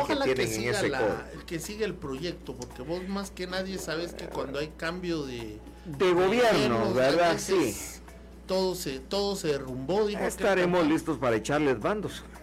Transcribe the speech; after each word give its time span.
Ojalá 0.00 0.24
que, 0.24 0.46
siga 0.46 0.82
la, 0.82 1.26
que 1.46 1.58
siga 1.58 1.84
el 1.84 1.94
proyecto, 1.94 2.54
porque 2.54 2.82
vos 2.82 3.06
más 3.08 3.30
que 3.30 3.46
nadie 3.46 3.78
sabes 3.78 4.14
que 4.14 4.26
cuando 4.26 4.58
hay 4.58 4.68
cambio 4.76 5.24
de, 5.24 5.58
de 5.84 6.12
gobierno, 6.12 6.92
¿verdad? 6.94 7.38
Sí. 7.38 7.76
Todo 8.46 8.74
se, 8.74 8.98
todo 8.98 9.36
se 9.36 9.48
derrumbó. 9.48 10.08
Estaremos 10.08 10.86
listos 10.86 11.16
para 11.18 11.36
echarles 11.36 11.78
bandos. 11.80 12.24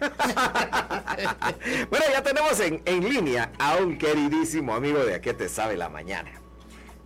bueno, 1.90 2.04
ya 2.10 2.22
tenemos 2.22 2.58
en, 2.60 2.82
en, 2.84 3.08
línea 3.08 3.52
a 3.58 3.76
un 3.76 3.98
queridísimo 3.98 4.74
amigo 4.74 4.98
de 5.04 5.14
Aquí 5.14 5.32
te 5.34 5.48
sabe 5.48 5.76
la 5.76 5.88
mañana. 5.88 6.32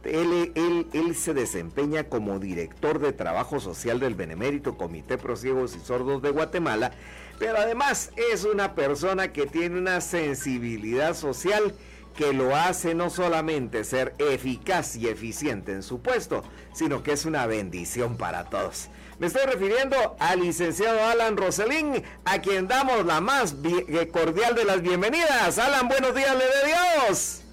Él, 0.05 0.53
él, 0.55 0.87
él, 0.93 1.15
se 1.17 1.35
desempeña 1.35 2.05
como 2.05 2.39
director 2.39 2.99
de 2.99 3.13
trabajo 3.13 3.59
social 3.59 4.01
del 4.01 4.15
Benemérito 4.15 4.77
Comité 4.77 5.19
Pro 5.19 5.35
Ciegos 5.35 5.75
y 5.77 5.81
Sordos 5.81 6.23
de 6.23 6.31
Guatemala, 6.31 6.93
pero 7.39 7.59
además 7.59 8.11
es 8.33 8.45
una 8.45 8.75
persona 8.75 9.33
que 9.33 9.47
tiene 9.47 9.79
una 9.79 10.01
sensibilidad 10.01 11.15
social 11.15 11.75
que 12.17 12.33
lo 12.33 12.55
hace 12.55 12.95
no 12.95 13.11
solamente 13.11 13.85
ser 13.85 14.15
eficaz 14.19 14.97
y 14.97 15.09
eficiente 15.09 15.73
en 15.73 15.83
su 15.83 16.01
puesto, 16.01 16.45
sino 16.73 17.03
que 17.03 17.13
es 17.13 17.25
una 17.25 17.47
bendición 17.47 18.17
para 18.17 18.45
todos. 18.45 18.89
Me 19.19 19.29
estoy 19.29 19.47
refiriendo 19.47 20.17
al 20.19 20.41
licenciado 20.41 21.05
Alan 21.05 21.37
Roselín, 21.37 22.03
a 22.25 22.41
quien 22.41 22.67
damos 22.67 23.05
la 23.05 23.21
más 23.21 23.55
eh, 23.65 24.09
cordial 24.13 24.55
de 24.55 24.65
las 24.65 24.83
bienvenidas. 24.83 25.59
Alan, 25.59 25.89
buenos 25.89 26.15
días, 26.15 26.37
le 26.37 26.45
de 26.45 26.75
Dios. 27.09 27.44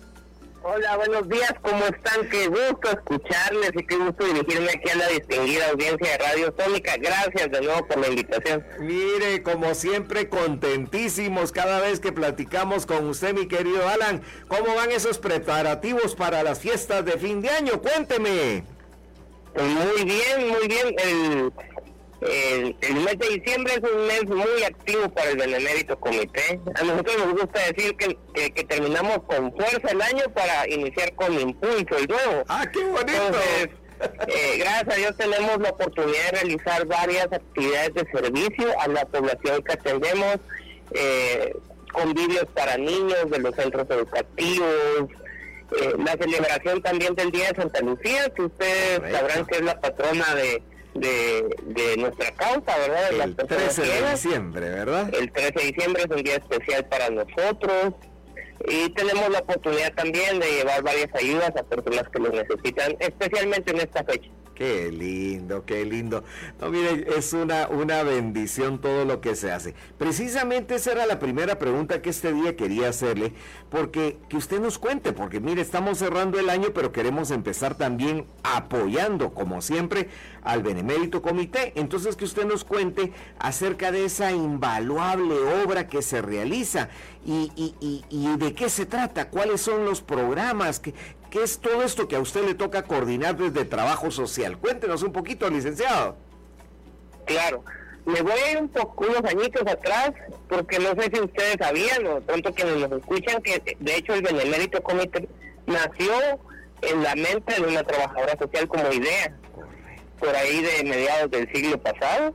Hola, 0.63 0.95
buenos 0.95 1.27
días, 1.27 1.55
¿cómo 1.63 1.83
están? 1.85 2.29
Qué 2.29 2.47
gusto 2.47 2.91
escucharles 2.91 3.71
y 3.73 3.83
qué 3.83 3.95
gusto 3.95 4.25
dirigirme 4.25 4.69
aquí 4.69 4.89
a 4.91 4.95
la 4.95 5.07
distinguida 5.07 5.69
audiencia 5.69 6.11
de 6.11 6.17
Radio 6.19 6.53
Sónica. 6.55 6.97
Gracias 6.97 7.49
de 7.49 7.61
nuevo 7.61 7.87
por 7.87 7.97
la 7.97 8.09
invitación. 8.09 8.63
Mire, 8.79 9.41
como 9.41 9.73
siempre, 9.73 10.29
contentísimos 10.29 11.51
cada 11.51 11.79
vez 11.81 11.99
que 11.99 12.11
platicamos 12.11 12.85
con 12.85 13.09
usted, 13.09 13.33
mi 13.33 13.47
querido 13.47 13.89
Alan. 13.89 14.21
¿Cómo 14.47 14.75
van 14.75 14.91
esos 14.91 15.17
preparativos 15.17 16.13
para 16.13 16.43
las 16.43 16.59
fiestas 16.59 17.03
de 17.05 17.13
fin 17.13 17.41
de 17.41 17.49
año? 17.49 17.81
Cuénteme. 17.81 18.63
Pues 19.55 19.67
muy 19.67 20.03
bien, 20.05 20.47
muy 20.47 20.67
bien. 20.67 20.95
El, 20.99 21.51
el, 22.21 22.95
mes 23.03 23.17
de 23.17 23.29
diciembre 23.29 23.73
es 23.73 23.91
un 23.91 24.05
mes 24.05 24.25
muy 24.25 24.63
activo 24.63 25.09
para 25.09 25.31
el 25.31 25.37
Benemérito 25.37 25.99
Comité. 25.99 26.59
A 26.75 26.83
nosotros 26.83 27.17
nos 27.17 27.31
gusta 27.33 27.59
decir 27.71 27.95
que, 27.95 28.17
que, 28.33 28.63
terminamos 28.63 29.23
con 29.23 29.51
fuerza 29.53 29.89
el 29.89 30.01
año 30.01 30.23
para 30.33 30.69
iniciar 30.69 31.13
con 31.15 31.33
impulso 31.39 31.97
el 31.97 32.07
nuevo. 32.07 32.43
¡Ah, 32.47 32.65
qué 32.71 32.83
bonito! 32.83 33.39
Eh, 34.27 34.57
gracias 34.57 34.87
a 34.87 34.97
Dios 34.97 35.17
tenemos 35.17 35.59
la 35.59 35.69
oportunidad 35.69 36.31
de 36.31 36.31
realizar 36.31 36.85
varias 36.85 37.27
actividades 37.31 37.93
de 37.93 38.11
servicio 38.11 38.79
a 38.79 38.87
la 38.87 39.05
población 39.05 39.61
que 39.63 39.73
atendemos, 39.73 40.37
eh, 40.93 41.55
convivios 41.91 42.45
para 42.55 42.77
niños 42.77 43.29
de 43.29 43.39
los 43.39 43.55
centros 43.55 43.87
educativos, 43.89 45.07
eh, 45.79 45.93
la 46.03 46.13
celebración 46.13 46.81
también 46.81 47.15
del 47.15 47.31
Día 47.31 47.49
de 47.49 47.61
Santa 47.61 47.79
Lucía, 47.81 48.29
que 48.35 48.41
ustedes 48.43 49.11
sabrán 49.11 49.45
que 49.45 49.55
es 49.57 49.61
la 49.61 49.79
patrona 49.79 50.35
de, 50.35 50.63
de, 50.93 51.95
nuestra 51.97 52.31
causa, 52.31 52.77
¿verdad? 52.77 53.11
el 53.11 53.35
13 53.35 53.81
de 53.81 54.11
diciembre, 54.11 54.69
¿verdad? 54.69 55.13
El 55.13 55.31
13 55.31 55.51
de 55.53 55.65
diciembre 55.71 56.03
es 56.03 56.15
un 56.15 56.23
día 56.23 56.35
especial 56.35 56.85
para 56.85 57.09
nosotros 57.09 57.93
y 58.67 58.89
tenemos 58.89 59.29
la 59.29 59.39
oportunidad 59.39 59.93
también 59.93 60.39
de 60.39 60.51
llevar 60.51 60.83
varias 60.83 61.09
ayudas 61.15 61.51
a 61.55 61.63
personas 61.63 62.07
que 62.09 62.19
lo 62.19 62.29
necesitan, 62.29 62.95
especialmente 62.99 63.71
en 63.71 63.77
esta 63.79 64.03
fecha. 64.03 64.29
Qué 64.61 64.91
lindo, 64.91 65.65
qué 65.65 65.83
lindo. 65.85 66.23
No, 66.59 66.69
mire, 66.69 67.07
es 67.17 67.33
una, 67.33 67.67
una 67.67 68.03
bendición 68.03 68.79
todo 68.79 69.05
lo 69.05 69.19
que 69.19 69.35
se 69.35 69.51
hace. 69.51 69.73
Precisamente 69.97 70.75
esa 70.75 70.91
era 70.91 71.07
la 71.07 71.17
primera 71.17 71.57
pregunta 71.57 72.03
que 72.03 72.11
este 72.11 72.31
día 72.31 72.55
quería 72.55 72.89
hacerle, 72.89 73.33
porque 73.71 74.19
que 74.29 74.37
usted 74.37 74.59
nos 74.59 74.77
cuente, 74.77 75.13
porque 75.13 75.39
mire, 75.39 75.63
estamos 75.63 75.97
cerrando 75.97 76.37
el 76.37 76.47
año, 76.47 76.67
pero 76.75 76.91
queremos 76.91 77.31
empezar 77.31 77.73
también 77.73 78.27
apoyando, 78.43 79.33
como 79.33 79.63
siempre, 79.63 80.09
al 80.43 80.61
Benemérito 80.61 81.23
Comité. 81.23 81.73
Entonces, 81.75 82.15
que 82.15 82.25
usted 82.25 82.45
nos 82.45 82.63
cuente 82.63 83.13
acerca 83.39 83.91
de 83.91 84.05
esa 84.05 84.31
invaluable 84.31 85.33
obra 85.65 85.87
que 85.87 86.03
se 86.03 86.21
realiza 86.21 86.89
y, 87.25 87.51
y, 87.55 88.05
y 88.11 88.37
de 88.37 88.53
qué 88.53 88.69
se 88.69 88.85
trata, 88.85 89.29
cuáles 89.31 89.61
son 89.61 89.85
los 89.85 90.01
programas, 90.01 90.79
que, 90.79 90.93
¿Qué 91.31 91.41
es 91.41 91.59
todo 91.59 91.81
esto 91.81 92.09
que 92.09 92.17
a 92.17 92.19
usted 92.19 92.43
le 92.43 92.55
toca 92.55 92.83
coordinar 92.83 93.37
desde 93.37 93.63
trabajo 93.63 94.11
social? 94.11 94.57
Cuéntenos 94.57 95.01
un 95.01 95.13
poquito, 95.13 95.49
licenciado. 95.49 96.17
Claro, 97.25 97.63
me 98.05 98.21
voy 98.21 98.33
a 98.33 98.51
ir 98.51 98.57
un 98.57 98.67
poco, 98.67 99.05
unos 99.05 99.23
añitos 99.23 99.65
atrás, 99.65 100.11
porque 100.49 100.77
no 100.77 100.89
sé 100.89 101.09
si 101.13 101.21
ustedes 101.21 101.55
sabían, 101.57 102.05
o 102.05 102.19
pronto 102.19 102.53
que 102.53 102.65
nos 102.65 102.91
escuchan, 102.91 103.41
que 103.41 103.77
de 103.79 103.95
hecho 103.95 104.13
el 104.13 104.23
Benemérito 104.23 104.83
Comité 104.83 105.29
nació 105.67 106.13
en 106.81 107.01
la 107.01 107.15
mente 107.15 107.61
de 107.61 107.61
una 107.61 107.83
trabajadora 107.83 108.37
social 108.37 108.67
como 108.67 108.91
idea, 108.91 109.33
por 110.19 110.35
ahí 110.35 110.61
de 110.61 110.83
mediados 110.83 111.31
del 111.31 111.49
siglo 111.53 111.77
pasado, 111.81 112.33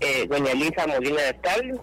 eh, 0.00 0.26
doña 0.28 0.50
Elisa 0.50 0.84
Molina 0.88 1.22
de 1.22 1.34
Tal, 1.34 1.80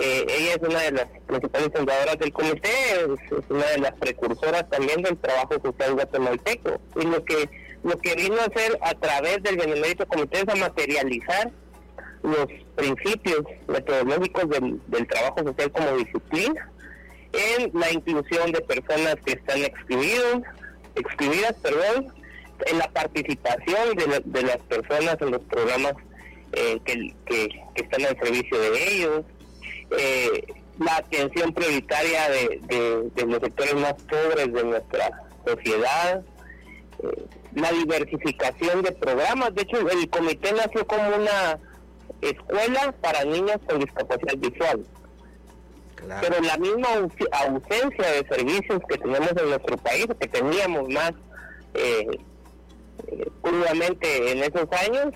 eh, 0.00 0.26
ella 0.28 0.54
es 0.54 0.68
una 0.68 0.80
de 0.80 0.92
las 0.92 1.06
principales 1.26 1.70
fundadoras 1.74 2.18
del 2.18 2.32
comité, 2.32 2.70
es, 3.00 3.50
una 3.50 3.66
de 3.66 3.78
las 3.78 3.92
precursoras 3.92 4.68
también 4.70 5.02
del 5.02 5.18
trabajo 5.18 5.54
social 5.62 5.94
guatemalteco. 5.94 6.80
Y 6.96 7.04
lo 7.04 7.24
que 7.24 7.48
lo 7.82 7.98
que 7.98 8.14
vino 8.14 8.36
a 8.36 8.44
hacer 8.44 8.78
a 8.80 8.94
través 8.94 9.42
del 9.42 9.56
Benemérito 9.56 10.06
Comité 10.06 10.38
es 10.42 10.48
a 10.48 10.54
materializar 10.54 11.50
los 12.22 12.46
principios 12.76 13.42
metodológicos 13.66 14.48
del, 14.50 15.06
trabajo 15.08 15.42
social 15.42 15.72
como 15.72 15.96
disciplina 15.96 16.70
en 17.32 17.70
la 17.74 17.90
inclusión 17.90 18.52
de 18.52 18.60
personas 18.60 19.16
que 19.24 19.32
están 19.32 19.58
excluidas, 19.62 20.42
excluidas, 20.94 21.54
perdón, 21.54 22.12
en 22.66 22.78
la 22.78 22.88
participación 22.92 23.96
de, 23.96 24.22
de 24.24 24.42
las 24.42 24.58
personas 24.58 25.16
en 25.20 25.32
los 25.32 25.40
programas 25.42 25.94
eh, 26.52 26.78
que, 26.84 27.14
que, 27.26 27.48
están 27.74 28.04
al 28.04 28.16
servicio 28.18 28.60
de 28.60 28.94
ellos, 28.94 29.24
eh, 29.98 30.44
la 30.78 30.96
atención 30.96 31.52
prioritaria 31.52 32.28
de, 32.30 33.10
los 33.26 33.40
sectores 33.40 33.74
más 33.74 33.94
pobres 33.94 34.52
de 34.52 34.64
nuestra 34.64 35.10
sociedad, 35.46 36.22
eh, 37.02 37.26
la 37.54 37.72
diversificación 37.72 38.82
de 38.82 38.92
programas. 38.92 39.54
De 39.54 39.62
hecho, 39.62 39.88
el 39.88 40.08
comité 40.08 40.52
nació 40.52 40.86
como 40.86 41.16
una 41.16 41.58
escuela 42.20 42.94
para 43.00 43.24
niños 43.24 43.58
con 43.68 43.80
discapacidad 43.80 44.36
visual. 44.38 44.84
Pero 46.20 46.40
la 46.40 46.56
misma 46.56 46.88
ausencia 46.94 48.10
de 48.10 48.26
servicios 48.28 48.80
que 48.88 48.98
tenemos 48.98 49.30
en 49.30 49.48
nuestro 49.50 49.76
país, 49.76 50.06
que 50.18 50.26
teníamos 50.26 50.88
más 50.88 51.12
eh, 51.74 52.06
eh 53.06 53.30
crudamente 53.40 54.32
en 54.32 54.38
esos 54.38 54.66
años, 54.72 55.14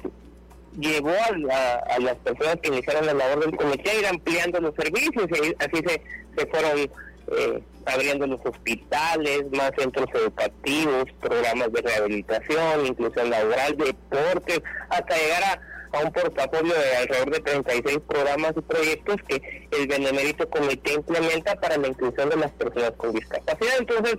llevó 0.78 1.10
a, 1.10 1.98
las 1.98 2.16
personas 2.16 2.56
que 2.62 2.69
iniciaron 2.69 3.06
la 3.06 3.14
labor 3.14 3.44
del 3.44 3.56
comité 3.56 3.91
a 3.91 3.94
ir 3.94 4.06
ampliando 4.06 4.60
los 4.60 4.75
servicios 4.75 5.26
y 5.31 5.54
así 5.59 5.82
se, 5.87 6.03
se 6.37 6.47
fueron 6.47 6.91
eh, 7.28 7.62
abriendo 7.87 8.26
los 8.26 8.41
hospitales, 8.44 9.44
más 9.53 9.72
centros 9.78 10.06
educativos, 10.15 11.04
programas 11.20 11.72
de 11.72 11.82
rehabilitación, 11.82 12.86
inclusión 12.86 13.31
laboral, 13.31 13.76
deportes, 13.76 14.60
hasta 14.91 15.16
llegar 15.16 15.42
a, 15.44 15.60
un 16.04 16.12
portafolio 16.12 16.75
de 16.75 16.97
alrededor 16.97 17.31
de 17.31 17.41
36 17.41 17.98
programas 18.06 18.53
y 18.54 18.60
proyectos 18.60 19.16
que 19.26 19.66
el 19.70 19.86
Benemérito 19.86 20.47
Comité 20.50 20.92
implementa 20.92 21.54
para 21.56 21.78
la 21.78 21.88
inclusión 21.88 22.28
de 22.28 22.36
las 22.36 22.50
personas 22.50 22.92
con 22.98 23.15
discapacidad. 23.15 23.72
Entonces, 23.78 24.19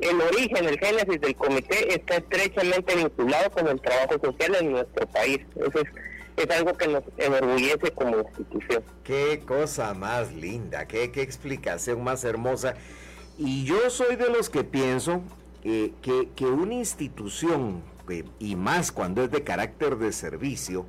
el 0.00 0.20
origen, 0.20 0.66
el 0.66 0.78
génesis 0.78 1.20
del 1.20 1.36
comité 1.36 1.94
está 1.94 2.16
estrechamente 2.16 2.96
vinculado 2.96 3.50
con 3.50 3.68
el 3.68 3.80
trabajo 3.80 4.14
social 4.22 4.56
en 4.60 4.72
nuestro 4.72 5.06
país. 5.08 5.40
Eso 5.56 5.80
es, 5.80 5.88
algo 6.50 6.76
que 6.76 6.88
nos 6.88 7.04
enorgullece 7.18 7.92
como 7.92 8.18
institución. 8.18 8.82
Qué 9.04 9.42
cosa 9.46 9.94
más 9.94 10.32
linda, 10.32 10.88
qué, 10.88 11.12
qué 11.12 11.22
explicación 11.22 12.02
más 12.02 12.24
hermosa. 12.24 12.74
Y 13.38 13.64
yo 13.64 13.90
soy 13.90 14.16
de 14.16 14.28
los 14.28 14.50
que 14.50 14.64
pienso 14.64 15.22
que, 15.62 15.92
que 16.34 16.44
una 16.44 16.74
institución, 16.74 17.82
eh, 18.08 18.24
y 18.40 18.56
más 18.56 18.90
cuando 18.90 19.22
es 19.22 19.30
de 19.30 19.44
carácter 19.44 19.96
de 19.96 20.12
servicio, 20.12 20.86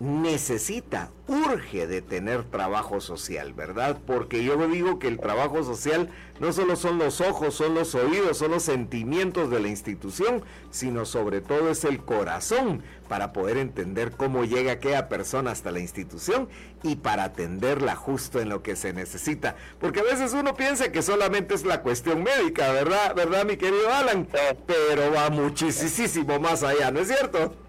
necesita, 0.00 1.10
urge 1.26 1.86
de 1.88 2.02
tener 2.02 2.44
trabajo 2.44 3.00
social, 3.00 3.52
¿verdad? 3.52 3.98
Porque 4.06 4.44
yo 4.44 4.56
digo 4.68 4.98
que 4.98 5.08
el 5.08 5.18
trabajo 5.18 5.64
social 5.64 6.08
no 6.38 6.52
solo 6.52 6.76
son 6.76 6.98
los 6.98 7.20
ojos, 7.20 7.54
son 7.54 7.74
los 7.74 7.94
oídos, 7.96 8.38
son 8.38 8.52
los 8.52 8.62
sentimientos 8.62 9.50
de 9.50 9.58
la 9.58 9.68
institución, 9.68 10.42
sino 10.70 11.04
sobre 11.04 11.40
todo 11.40 11.70
es 11.70 11.84
el 11.84 11.98
corazón 11.98 12.82
para 13.08 13.32
poder 13.32 13.56
entender 13.56 14.12
cómo 14.12 14.44
llega 14.44 14.72
aquella 14.72 15.08
persona 15.08 15.50
hasta 15.50 15.72
la 15.72 15.80
institución 15.80 16.48
y 16.84 16.96
para 16.96 17.24
atenderla 17.24 17.96
justo 17.96 18.40
en 18.40 18.50
lo 18.50 18.62
que 18.62 18.76
se 18.76 18.92
necesita. 18.92 19.56
Porque 19.80 20.00
a 20.00 20.04
veces 20.04 20.32
uno 20.32 20.54
piensa 20.54 20.92
que 20.92 21.02
solamente 21.02 21.54
es 21.54 21.64
la 21.64 21.82
cuestión 21.82 22.22
médica, 22.22 22.70
¿verdad? 22.72 23.16
¿Verdad, 23.16 23.44
mi 23.44 23.56
querido 23.56 23.92
Alan? 23.92 24.28
Pero 24.66 25.12
va 25.12 25.28
muchísimo 25.30 26.38
más 26.38 26.62
allá, 26.62 26.92
¿no 26.92 27.00
es 27.00 27.08
cierto? 27.08 27.67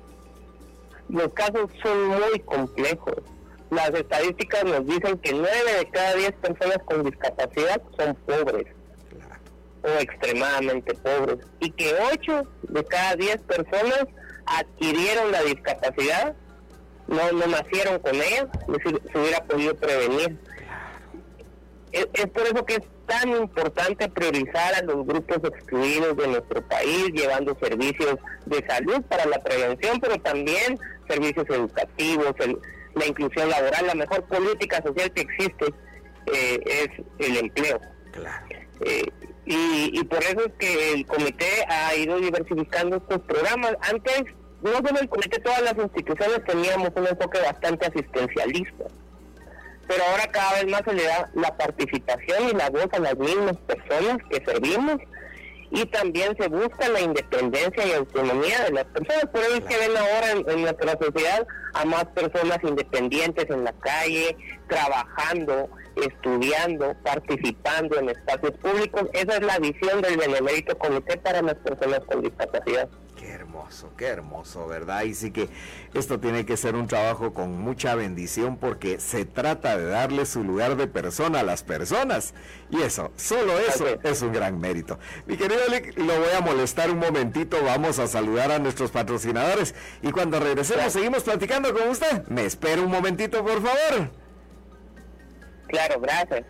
Los 1.09 1.33
casos 1.33 1.69
son 1.83 2.07
muy 2.07 2.39
complejos. 2.45 3.15
las 3.71 3.89
estadísticas 3.89 4.63
nos 4.63 4.85
dicen 4.85 5.17
que 5.19 5.33
9 5.33 5.49
de 5.79 5.89
cada 5.89 6.15
10 6.15 6.31
personas 6.33 6.77
con 6.85 7.03
discapacidad 7.03 7.81
son 7.97 8.15
pobres 8.25 8.65
o 9.83 9.87
extremadamente 9.99 10.93
pobres 10.95 11.37
y 11.59 11.71
que 11.71 11.93
8 12.13 12.47
de 12.63 12.85
cada 12.85 13.15
10 13.15 13.37
personas 13.41 14.05
adquirieron 14.45 15.31
la 15.31 15.43
discapacidad, 15.43 16.35
no, 17.07 17.31
no 17.31 17.47
nacieron 17.47 17.99
con 17.99 18.15
ella, 18.15 18.47
es 18.61 18.67
decir, 18.67 19.01
se 19.11 19.19
hubiera 19.19 19.43
podido 19.45 19.75
prevenir. 19.75 20.37
Es, 21.91 22.07
es, 22.13 22.27
por 22.27 22.43
eso 22.43 22.65
que 22.65 22.75
es 22.75 22.83
tan 23.07 23.29
importante 23.29 24.07
priorizar 24.09 24.75
a 24.75 24.81
los 24.83 25.05
grupos 25.05 25.37
excluidos 25.43 26.15
de 26.17 26.27
nuestro 26.27 26.61
país, 26.67 27.09
llevando 27.13 27.57
servicios 27.59 28.15
de 28.45 28.65
salud 28.67 29.01
para 29.09 29.25
la 29.25 29.39
prevención, 29.39 29.99
pero 29.99 30.19
también 30.19 30.79
servicios 31.09 31.45
educativos, 31.49 32.33
la 32.95 33.05
inclusión 33.05 33.49
laboral, 33.49 33.87
la 33.87 33.95
mejor 33.95 34.23
política 34.25 34.81
social 34.85 35.11
que 35.11 35.21
existe 35.21 35.65
eh, 36.33 36.59
es 36.65 37.27
el 37.27 37.37
empleo. 37.37 37.79
Eh, 38.81 39.03
y, 39.45 39.99
y, 39.99 40.03
por 40.03 40.19
eso 40.19 40.45
es 40.45 40.53
que 40.59 40.93
el 40.93 41.05
comité 41.05 41.65
ha 41.67 41.95
ido 41.95 42.19
diversificando 42.19 42.97
estos 42.97 43.19
programas. 43.21 43.73
Antes, 43.81 44.23
no 44.61 44.73
solo 44.73 44.99
el 45.01 45.09
comité, 45.09 45.39
todas 45.39 45.61
las 45.61 45.75
instituciones 45.75 46.43
teníamos 46.45 46.89
un 46.95 47.07
enfoque 47.07 47.39
bastante 47.39 47.87
asistencialista. 47.87 48.85
Pero 49.87 50.03
ahora 50.11 50.27
cada 50.27 50.53
vez 50.53 50.67
más 50.67 50.83
se 50.85 50.93
le 50.93 51.03
da 51.03 51.29
la 51.33 51.57
participación 51.57 52.49
y 52.49 52.53
la 52.53 52.69
voz 52.69 52.87
a 52.91 52.99
las 52.99 53.17
mismas 53.17 53.57
personas 53.57 54.17
que 54.29 54.45
servimos 54.45 54.97
y 55.71 55.85
también 55.85 56.35
se 56.39 56.47
busca 56.47 56.89
la 56.89 57.01
independencia 57.01 57.85
y 57.85 57.91
autonomía 57.93 58.63
de 58.65 58.71
las 58.71 58.85
personas. 58.85 59.25
Por 59.31 59.41
eso 59.41 59.55
es 59.55 59.61
que 59.61 59.77
ven 59.77 59.97
ahora 59.97 60.31
en, 60.31 60.61
nuestra 60.61 60.97
sociedad 60.99 61.47
a 61.73 61.85
más 61.85 62.05
personas 62.05 62.57
independientes 62.63 63.45
en 63.49 63.63
la 63.63 63.73
calle, 63.73 64.35
trabajando, 64.67 65.69
estudiando, 65.95 66.95
participando 67.03 67.99
en 67.99 68.09
espacios 68.09 68.53
públicos. 68.53 69.03
Esa 69.13 69.37
es 69.37 69.41
la 69.41 69.59
visión 69.59 70.01
del 70.01 70.17
Benemérito 70.17 70.77
Comité 70.77 71.17
para 71.17 71.41
las 71.41 71.55
personas 71.55 71.99
con 72.07 72.21
discapacidad. 72.21 72.89
Qué 73.49 73.55
hermoso, 73.55 73.91
qué 73.97 74.05
hermoso, 74.05 74.67
¿verdad? 74.67 75.03
Y 75.03 75.15
sí 75.15 75.31
que 75.31 75.49
esto 75.95 76.19
tiene 76.19 76.45
que 76.45 76.55
ser 76.55 76.75
un 76.75 76.85
trabajo 76.85 77.33
con 77.33 77.57
mucha 77.57 77.95
bendición 77.95 78.57
porque 78.57 78.99
se 78.99 79.25
trata 79.25 79.75
de 79.75 79.85
darle 79.85 80.27
su 80.27 80.43
lugar 80.43 80.75
de 80.75 80.85
persona 80.85 81.39
a 81.39 81.43
las 81.43 81.63
personas. 81.63 82.35
Y 82.69 82.81
eso, 82.83 83.11
solo 83.15 83.57
eso 83.57 83.87
es 84.03 84.21
un 84.21 84.33
gran 84.33 84.59
mérito. 84.59 84.99
Mi 85.25 85.35
querido 85.35 85.61
Lick, 85.67 85.97
lo 85.97 86.15
voy 86.19 86.29
a 86.37 86.41
molestar 86.41 86.91
un 86.91 86.99
momentito, 86.99 87.57
vamos 87.63 87.97
a 87.97 88.05
saludar 88.05 88.51
a 88.51 88.59
nuestros 88.59 88.91
patrocinadores. 88.91 89.73
Y 90.03 90.11
cuando 90.11 90.39
regresemos 90.39 90.93
seguimos 90.93 91.23
platicando 91.23 91.73
con 91.73 91.89
usted. 91.89 92.27
Me 92.27 92.45
espera 92.45 92.83
un 92.83 92.91
momentito, 92.91 93.43
por 93.43 93.63
favor. 93.63 94.11
Claro, 95.69 95.99
gracias. 95.99 96.45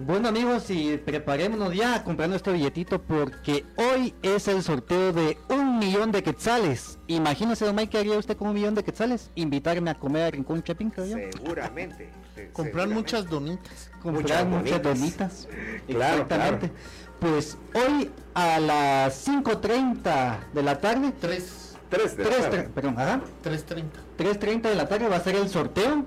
Bueno 0.00 0.28
amigos, 0.28 0.70
y 0.70 0.96
preparémonos 0.96 1.74
ya 1.74 1.96
a 1.96 2.04
comprar 2.04 2.28
nuestro 2.28 2.52
billetito 2.52 3.02
porque 3.02 3.64
hoy 3.74 4.14
es 4.22 4.46
el 4.46 4.62
sorteo 4.62 5.12
de 5.12 5.36
un 5.48 5.80
millón 5.80 6.12
de 6.12 6.22
quetzales. 6.22 7.00
Imagínese, 7.08 7.64
don 7.64 7.74
Mike, 7.74 7.90
¿qué 7.90 7.98
haría 7.98 8.16
usted 8.16 8.36
con 8.36 8.48
un 8.48 8.54
millón 8.54 8.76
de 8.76 8.84
quetzales? 8.84 9.32
Invitarme 9.34 9.90
a 9.90 9.98
comer 9.98 10.22
a 10.22 10.30
Rincón 10.30 10.62
Chapín, 10.62 10.90
creo 10.90 11.06
yo. 11.06 11.16
Seguramente. 11.32 12.12
comprar 12.52 12.86
muchas 12.86 13.28
donitas. 13.28 13.90
Comprar 14.00 14.46
muchas, 14.46 14.80
donitas. 14.80 15.48
Claro, 15.88 16.22
Exactamente. 16.22 16.70
Pues 17.18 17.58
hoy 17.74 18.08
a 18.34 18.60
las 18.60 19.26
5.30 19.26 20.52
de 20.54 20.62
la 20.62 20.78
tarde. 20.78 21.12
3. 21.20 21.76
3, 21.88 22.16
3, 22.16 22.68
perdón, 22.72 22.94
3.30. 22.94 23.82
3.30 24.16 24.62
de 24.62 24.74
la 24.76 24.86
tarde 24.86 25.08
va 25.08 25.16
a 25.16 25.20
ser 25.20 25.34
el 25.34 25.48
sorteo 25.48 26.04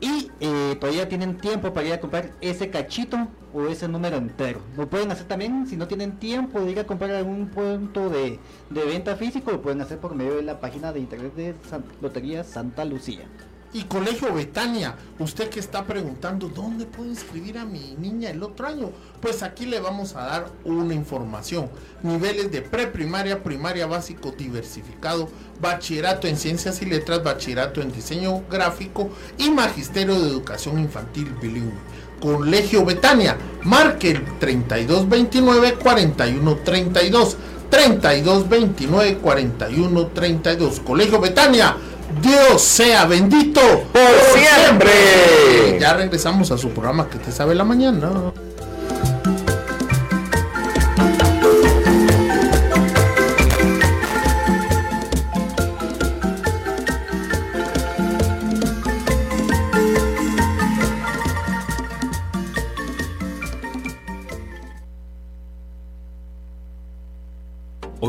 y 0.00 0.30
eh, 0.40 0.76
todavía 0.80 1.08
tienen 1.08 1.36
tiempo 1.36 1.72
para 1.72 1.86
ir 1.86 1.92
a 1.92 2.00
comprar 2.00 2.32
ese 2.40 2.70
cachito 2.70 3.28
o 3.52 3.66
ese 3.66 3.86
número 3.86 4.16
entero. 4.16 4.60
Lo 4.76 4.88
pueden 4.88 5.10
hacer 5.10 5.26
también 5.26 5.66
si 5.66 5.76
no 5.76 5.86
tienen 5.86 6.18
tiempo 6.18 6.60
de 6.60 6.72
ir 6.72 6.80
a 6.80 6.86
comprar 6.86 7.10
algún 7.10 7.48
punto 7.48 8.08
de, 8.08 8.38
venta 8.70 9.16
físico, 9.16 9.50
lo 9.50 9.60
pueden 9.60 9.80
hacer 9.80 9.98
por 9.98 10.14
medio 10.14 10.36
de 10.36 10.42
la 10.42 10.58
página 10.58 10.92
de 10.92 11.00
internet 11.00 11.34
de 11.34 11.54
Lotería 12.00 12.44
Santa 12.44 12.84
Lucía. 12.84 13.26
Y 13.72 13.84
Colegio 13.84 14.34
Betania, 14.34 14.96
usted 15.20 15.48
que 15.48 15.60
está 15.60 15.86
preguntando 15.86 16.48
dónde 16.48 16.86
puedo 16.86 17.08
inscribir 17.08 17.56
a 17.56 17.64
mi 17.64 17.94
niña 18.00 18.30
el 18.30 18.42
otro 18.42 18.66
año, 18.66 18.90
pues 19.20 19.44
aquí 19.44 19.64
le 19.64 19.78
vamos 19.78 20.16
a 20.16 20.24
dar 20.24 20.50
una 20.64 20.92
información. 20.92 21.70
Niveles 22.02 22.50
de 22.50 22.62
preprimaria, 22.62 23.44
primaria 23.44 23.86
básico 23.86 24.34
diversificado, 24.36 25.28
bachillerato 25.60 26.26
en 26.26 26.36
ciencias 26.36 26.82
y 26.82 26.86
letras, 26.86 27.22
bachillerato 27.22 27.80
en 27.80 27.92
diseño 27.92 28.42
gráfico 28.50 29.10
y 29.38 29.50
magisterio 29.50 30.20
de 30.20 30.30
educación 30.30 30.80
infantil 30.80 31.32
bilingüe. 31.40 31.78
Colegio 32.20 32.84
Betania, 32.84 33.36
marque 33.62 34.10
el 34.10 34.38
3229 34.40 35.74
4132. 35.74 37.36
3229 37.70 39.18
4132. 39.18 40.80
Colegio 40.80 41.20
Betania 41.20 41.76
Dios 42.22 42.62
sea 42.62 43.06
bendito 43.06 43.60
por, 43.92 44.38
siempre. 44.38 45.78
Ya 45.80 45.94
regresamos 45.94 46.50
a 46.50 46.58
su 46.58 46.70
programa 46.70 47.08
que 47.08 47.18
te 47.18 47.32
sabe 47.32 47.54
la 47.54 47.64
mañana. 47.64 48.10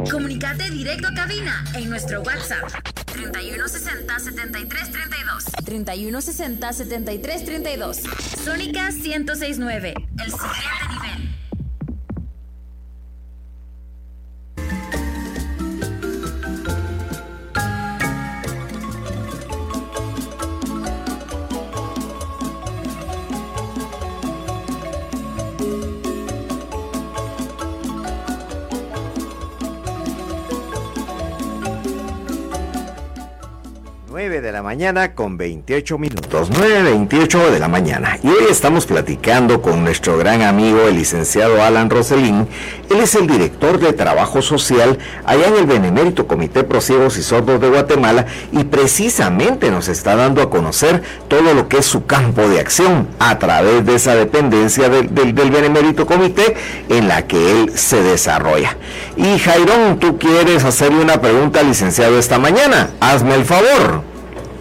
Comunicate 0.10 0.72
directo 0.72 1.10
a 1.10 1.14
cabina 1.14 1.64
en 1.76 1.92
nuestro 1.92 2.22
WhatsApp 2.24 2.68
3160 3.06 4.20
7332. 4.20 5.44
3160 5.64 6.74
7332. 6.74 7.98
Sónica 8.44 8.90
1069. 8.90 9.94
El 10.18 10.32
siguiente 10.32 10.88
nivel. 10.92 11.07
9 34.38 34.42
de 34.42 34.52
la 34.52 34.62
mañana 34.62 35.16
con 35.16 35.38
28 35.38 35.98
minutos, 35.98 36.52
9.28 36.52 37.50
de 37.50 37.60
la 37.60 37.68
mañana. 37.68 38.20
Y 38.22 38.28
hoy 38.28 38.46
estamos 38.50 38.86
platicando 38.86 39.62
con 39.62 39.84
nuestro 39.84 40.18
gran 40.18 40.42
amigo, 40.42 40.82
el 40.82 40.96
licenciado 40.96 41.64
Alan 41.64 41.90
Roselín. 41.90 42.48
Él 42.90 43.00
es 43.00 43.16
el 43.16 43.26
director 43.26 43.80
de 43.80 43.94
Trabajo 43.94 44.42
Social 44.42 45.00
allá 45.26 45.48
en 45.48 45.56
el 45.56 45.66
Benemérito 45.66 46.28
Comité 46.28 46.64
Pro 46.64 46.82
Ciegos 46.82 47.18
y 47.18 47.24
Sordos 47.24 47.60
de 47.60 47.70
Guatemala 47.70 48.26
y 48.52 48.64
precisamente 48.66 49.72
nos 49.72 49.88
está 49.88 50.16
dando 50.16 50.42
a 50.42 50.50
conocer 50.50 51.02
todo 51.28 51.54
lo 51.54 51.68
que 51.68 51.78
es 51.78 51.86
su 51.86 52.06
campo 52.06 52.48
de 52.48 52.60
acción 52.60 53.08
a 53.20 53.40
través 53.40 53.86
de 53.86 53.96
esa 53.96 54.16
dependencia 54.16 54.90
del, 54.90 55.14
del, 55.16 55.34
del 55.34 55.52
Benemérito 55.52 56.06
Comité 56.06 56.56
en 56.90 57.08
la 57.08 57.26
que 57.26 57.52
él 57.52 57.72
se 57.76 58.04
desarrolla. 58.04 58.78
Y 59.16 59.40
Jairón, 59.40 60.00
tú 60.00 60.20
quieres 60.20 60.64
hacerle 60.64 61.02
una 61.02 61.22
pregunta 61.22 61.62
al 61.62 61.68
licenciado 61.68 62.20
esta 62.20 62.38
mañana. 62.38 62.92
Hazme 63.00 63.34
el 63.36 63.46
favor. 63.46 64.04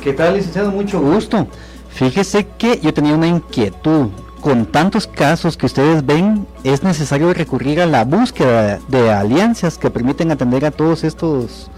¿Qué 0.07 0.13
tal, 0.13 0.37
licenciado? 0.37 0.71
Mucho 0.71 1.01
gusto. 1.01 1.49
Fíjese 1.89 2.47
que 2.59 2.79
yo 2.79 2.95
tenía 2.95 3.13
una 3.13 3.27
inquietud. 3.27 4.11
Con 4.41 4.65
tantos 4.65 5.09
casos 5.09 5.57
que 5.57 5.67
ustedes 5.67 6.07
ven, 6.07 6.47
es 6.63 6.85
necesario 6.85 7.35
recurrir 7.35 7.81
a 7.81 7.87
la 7.87 8.05
búsqueda 8.05 8.79
de 8.87 9.11
alianzas 9.11 9.79
que 9.79 9.91
permiten 9.91 10.31
atender 10.31 10.65
a 10.65 10.71
todos 10.71 11.03
estos 11.03 11.73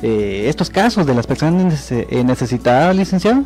eh, 0.00 0.46
estos 0.48 0.70
casos 0.70 1.04
de 1.04 1.12
las 1.12 1.26
personas 1.26 1.92
eh, 1.92 2.06
necesitadas, 2.24 2.96
licenciado. 2.96 3.44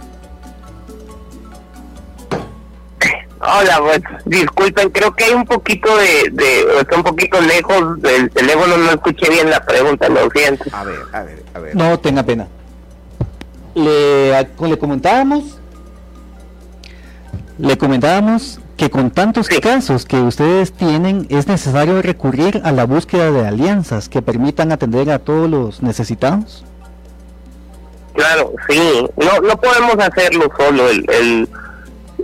Hola, 3.40 3.80
pues, 3.80 4.00
disculpen, 4.26 4.90
creo 4.90 5.12
que 5.12 5.24
hay 5.24 5.32
un 5.32 5.44
poquito 5.44 5.88
de, 5.96 6.30
de, 6.30 6.80
está 6.80 6.98
un 6.98 7.02
poquito 7.02 7.40
lejos 7.40 8.00
del 8.00 8.30
teléfono, 8.30 8.76
no 8.76 8.90
escuché 8.90 9.28
bien 9.28 9.50
la 9.50 9.58
pregunta, 9.66 10.08
lo 10.08 10.30
siento. 10.30 10.66
A 10.70 10.84
ver, 10.84 11.00
a 11.12 11.22
ver, 11.24 11.42
a 11.52 11.58
ver. 11.58 11.74
No 11.74 11.98
tenga 11.98 12.22
pena 12.22 12.46
le, 13.74 14.30
le 14.30 14.78
comentábamos 14.78 15.60
le 17.58 17.76
comentábamos 17.76 18.58
que 18.76 18.88
con 18.88 19.10
tantos 19.10 19.48
casos 19.48 20.06
que 20.06 20.16
ustedes 20.16 20.72
tienen 20.72 21.26
es 21.28 21.46
necesario 21.46 22.00
recurrir 22.00 22.62
a 22.64 22.72
la 22.72 22.84
búsqueda 22.84 23.30
de 23.30 23.46
alianzas 23.46 24.08
que 24.08 24.22
permitan 24.22 24.72
atender 24.72 25.10
a 25.10 25.18
todos 25.18 25.50
los 25.50 25.82
necesitados. 25.82 26.64
Claro, 28.14 28.54
sí, 28.66 29.06
no, 29.16 29.40
no 29.46 29.60
podemos 29.60 29.96
hacerlo 29.98 30.50
solo. 30.56 30.88
El, 30.88 31.04
el, 31.10 31.48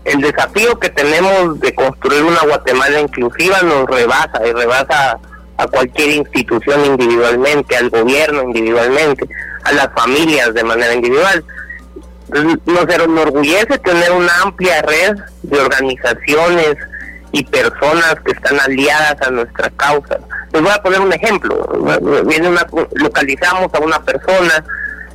el 0.07 0.21
desafío 0.23 0.79
que 0.79 0.89
tenemos 0.89 1.61
de 1.61 1.75
construir 1.75 2.23
una 2.23 2.41
Guatemala 2.41 3.01
inclusiva 3.01 3.61
nos 3.61 3.87
rebasa 3.87 4.47
y 4.47 4.53
rebasa 4.53 5.19
a 5.59 5.67
cualquier 5.67 6.17
institución 6.17 6.85
individualmente, 6.87 7.77
al 7.77 7.91
gobierno 7.91 8.43
individualmente, 8.45 9.29
a 9.67 9.73
las 9.73 9.89
familias 9.95 10.55
de 10.55 10.65
manera 10.65 10.95
individual 10.95 11.45
nos 12.29 12.89
enorgullece 12.89 13.79
tener 13.79 14.11
una 14.13 14.43
amplia 14.43 14.83
red 14.83 15.17
de 15.43 15.61
organizaciones 15.61 16.77
y 17.33 17.45
personas 17.45 18.17
que 18.25 18.33
están 18.33 18.59
aliadas 18.61 19.17
a 19.23 19.31
nuestra 19.31 19.71
causa. 19.71 20.19
Les 20.53 20.63
voy 20.63 20.73
a 20.73 20.83
poner 20.83 21.01
un 21.01 21.13
ejemplo. 21.13 21.67
Viene 22.27 22.49
una, 22.49 22.67
localizamos 22.95 23.73
a 23.75 23.79
una 23.79 24.03
persona, 24.03 24.65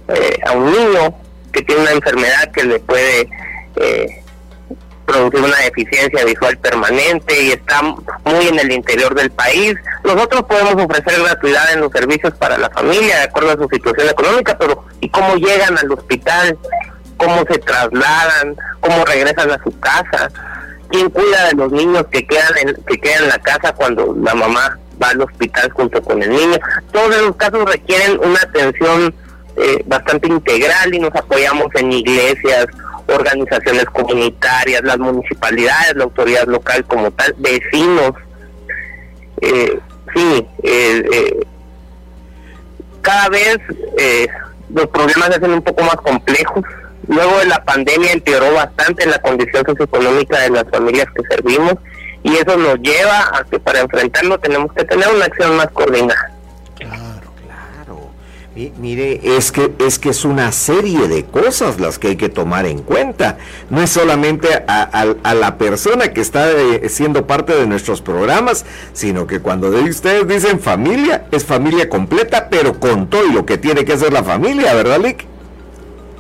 eh, 0.08 0.40
a 0.46 0.52
un 0.54 0.72
niño 0.72 1.16
que 1.52 1.62
tiene 1.64 1.82
una 1.82 1.92
enfermedad 1.92 2.52
que 2.52 2.64
le 2.64 2.80
puede 2.80 3.30
eh, 3.76 4.21
producir 5.12 5.42
una 5.42 5.58
deficiencia 5.58 6.26
visual 6.26 6.58
permanente 6.58 7.44
y 7.44 7.52
está 7.52 7.82
muy 7.82 8.48
en 8.48 8.60
el 8.60 8.72
interior 8.72 9.14
del 9.14 9.32
país. 9.32 9.76
Nosotros 10.04 10.44
podemos 10.44 10.76
ofrecer 10.84 11.22
gratuidad 11.22 11.74
en 11.74 11.82
los 11.82 11.92
servicios 11.92 12.34
para 12.36 12.58
la 12.58 12.70
familia 12.70 13.18
de 13.18 13.24
acuerdo 13.24 13.52
a 13.52 13.58
su 13.58 13.68
situación 13.72 14.10
económica, 14.10 14.58
pero 14.58 14.86
¿y 15.00 15.10
cómo 15.10 15.36
llegan 15.36 15.78
al 15.78 15.92
hospital? 15.92 16.58
cómo 17.22 17.46
se 17.48 17.60
trasladan, 17.60 18.56
cómo 18.80 19.06
regresan 19.06 19.52
a 19.52 19.64
su 19.64 19.80
casa, 19.80 20.30
quién 20.90 21.10
cuida 21.10 21.50
de 21.50 21.54
los 21.54 21.72
niños 21.72 22.06
que 22.12 22.26
quedan 22.26 22.58
en, 22.58 22.76
que 22.88 22.98
quedan 22.98 23.24
en 23.24 23.30
la 23.30 23.40
casa 23.40 23.74
cuando 23.74 24.16
la 24.20 24.34
mamá 24.34 24.80
va 25.02 25.10
al 25.10 25.22
hospital 25.22 25.72
junto 25.72 26.02
con 26.02 26.22
el 26.22 26.30
niño. 26.32 26.58
Todos 26.92 27.16
esos 27.16 27.36
casos 27.36 27.64
requieren 27.66 28.20
una 28.24 28.40
atención 28.42 29.14
eh, 29.56 29.84
bastante 29.86 30.28
integral 30.28 30.94
y 30.94 31.00
nos 31.00 31.14
apoyamos 31.16 31.68
en 31.76 31.92
iglesias, 31.92 32.66
organizaciones 33.12 33.86
comunitarias, 33.86 34.82
las 34.84 34.98
municipalidades, 34.98 35.96
la 35.96 36.04
autoridad 36.06 36.46
local 36.48 36.86
como 36.86 37.12
tal, 37.12 37.36
vecinos. 37.38 38.14
Eh, 39.42 39.80
sí, 40.16 40.48
eh, 40.64 41.40
cada 43.02 43.30
vez 43.30 43.58
los 44.74 44.88
problemas 44.88 45.30
se 45.30 45.36
hacen 45.36 45.52
un 45.52 45.62
poco 45.62 45.84
más 45.84 45.96
complejos 45.96 46.64
Luego 47.08 47.40
de 47.40 47.46
la 47.46 47.64
pandemia 47.64 48.14
empeoró 48.14 48.54
bastante 48.54 49.06
la 49.06 49.20
condición 49.20 49.66
socioeconómica 49.66 50.40
de 50.40 50.50
las 50.50 50.64
familias 50.70 51.08
que 51.14 51.24
servimos 51.24 51.74
y 52.24 52.36
eso 52.36 52.56
nos 52.56 52.76
lleva 52.80 53.32
a 53.34 53.44
que 53.44 53.60
para 53.60 53.82
enfrentarlo 53.82 54.40
tenemos 54.40 54.72
que 54.74 54.86
tener 54.86 55.08
una 55.14 55.26
acción 55.26 55.58
más 55.58 55.70
coordinada. 55.72 56.32
Claro. 58.54 58.72
mire, 58.80 59.20
es 59.38 59.52
que 59.52 59.74
es 59.80 60.00
que 60.00 60.10
es 60.10 60.26
una 60.26 60.52
serie 60.52 61.08
de 61.08 61.26
cosas 61.26 61.80
las 61.80 62.00
que 62.00 62.10
hay 62.10 62.16
que 62.16 62.30
tomar 62.30 62.66
en 62.66 62.82
cuenta. 62.82 63.38
No 63.70 63.82
es 63.82 63.90
solamente 63.90 64.50
a, 64.68 65.34
la 65.34 65.58
persona 65.58 66.14
que 66.14 66.22
está 66.22 66.52
eh, 66.52 66.90
siendo 66.90 67.28
parte 67.28 67.54
de 67.56 67.68
nuestros 67.68 68.02
programas, 68.02 68.66
sino 68.94 69.28
que 69.28 69.40
cuando 69.40 69.70
ustedes 69.70 70.28
dicen 70.28 70.60
familia, 70.60 71.26
es 71.32 71.46
familia 71.46 71.90
completa, 71.90 72.50
pero 72.50 72.80
con 72.80 73.10
todo 73.10 73.26
lo 73.28 73.46
que 73.46 73.58
tiene 73.58 73.86
que 73.86 73.94
hacer 73.94 74.14
la 74.14 74.24
familia, 74.24 74.74
¿verdad, 74.74 75.00
Lick? 75.00 75.26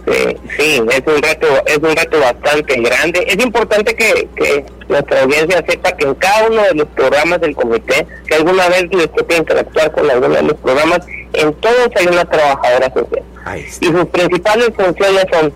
Sí, 0.07 0.37
sí, 0.57 0.81
es 0.89 1.03
un 1.05 1.21
reto, 1.21 1.47
es 1.65 1.77
un 1.77 1.95
reto 1.95 2.19
bastante 2.19 2.75
grande. 2.81 3.23
Es 3.27 3.43
importante 3.43 3.95
que, 3.95 4.27
que 4.35 4.65
nuestra 4.89 5.21
audiencia 5.21 5.63
sepa 5.67 5.91
que 5.91 6.05
en 6.05 6.15
cada 6.15 6.47
uno 6.47 6.63
de 6.63 6.73
los 6.73 6.87
programas 6.87 7.39
del 7.41 7.55
comité, 7.55 8.07
que 8.27 8.35
alguna 8.35 8.67
vez 8.69 8.85
les 8.91 9.11
toque 9.13 9.37
interactuar 9.37 9.91
con 9.91 10.09
alguno 10.09 10.35
de 10.35 10.43
los 10.43 10.55
programas, 10.55 10.99
en 11.33 11.53
todos 11.55 11.89
hay 11.95 12.07
una 12.07 12.25
trabajadora 12.25 12.91
social. 12.93 13.23
Y 13.79 13.85
sus 13.85 14.05
principales 14.07 14.71
funciones 14.75 15.25
son 15.31 15.53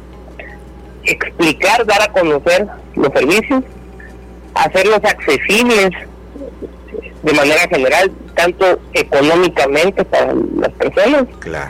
explicar, 1.03 1.85
dar 1.85 2.01
a 2.01 2.11
conocer 2.11 2.67
los 2.95 3.11
servicios, 3.13 3.63
hacerlos 4.53 4.99
accesibles 5.03 5.89
de 7.25 7.33
manera 7.33 7.67
general, 7.67 8.11
tanto 8.35 8.79
económicamente 8.93 10.05
para 10.05 10.31
las 10.57 10.69
personas, 10.73 11.23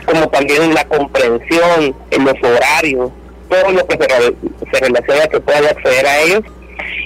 como 0.04 0.28
también 0.28 0.74
la 0.74 0.84
comprensión, 0.84 1.96
en 2.10 2.24
los 2.26 2.34
horarios, 2.42 3.10
todo 3.48 3.72
lo 3.72 3.86
que 3.86 3.96
se, 3.96 4.80
relaciona 4.80 5.24
a 5.24 5.28
que 5.28 5.40
puedan 5.40 5.64
acceder 5.64 6.06
a 6.06 6.20
ellos. 6.20 6.42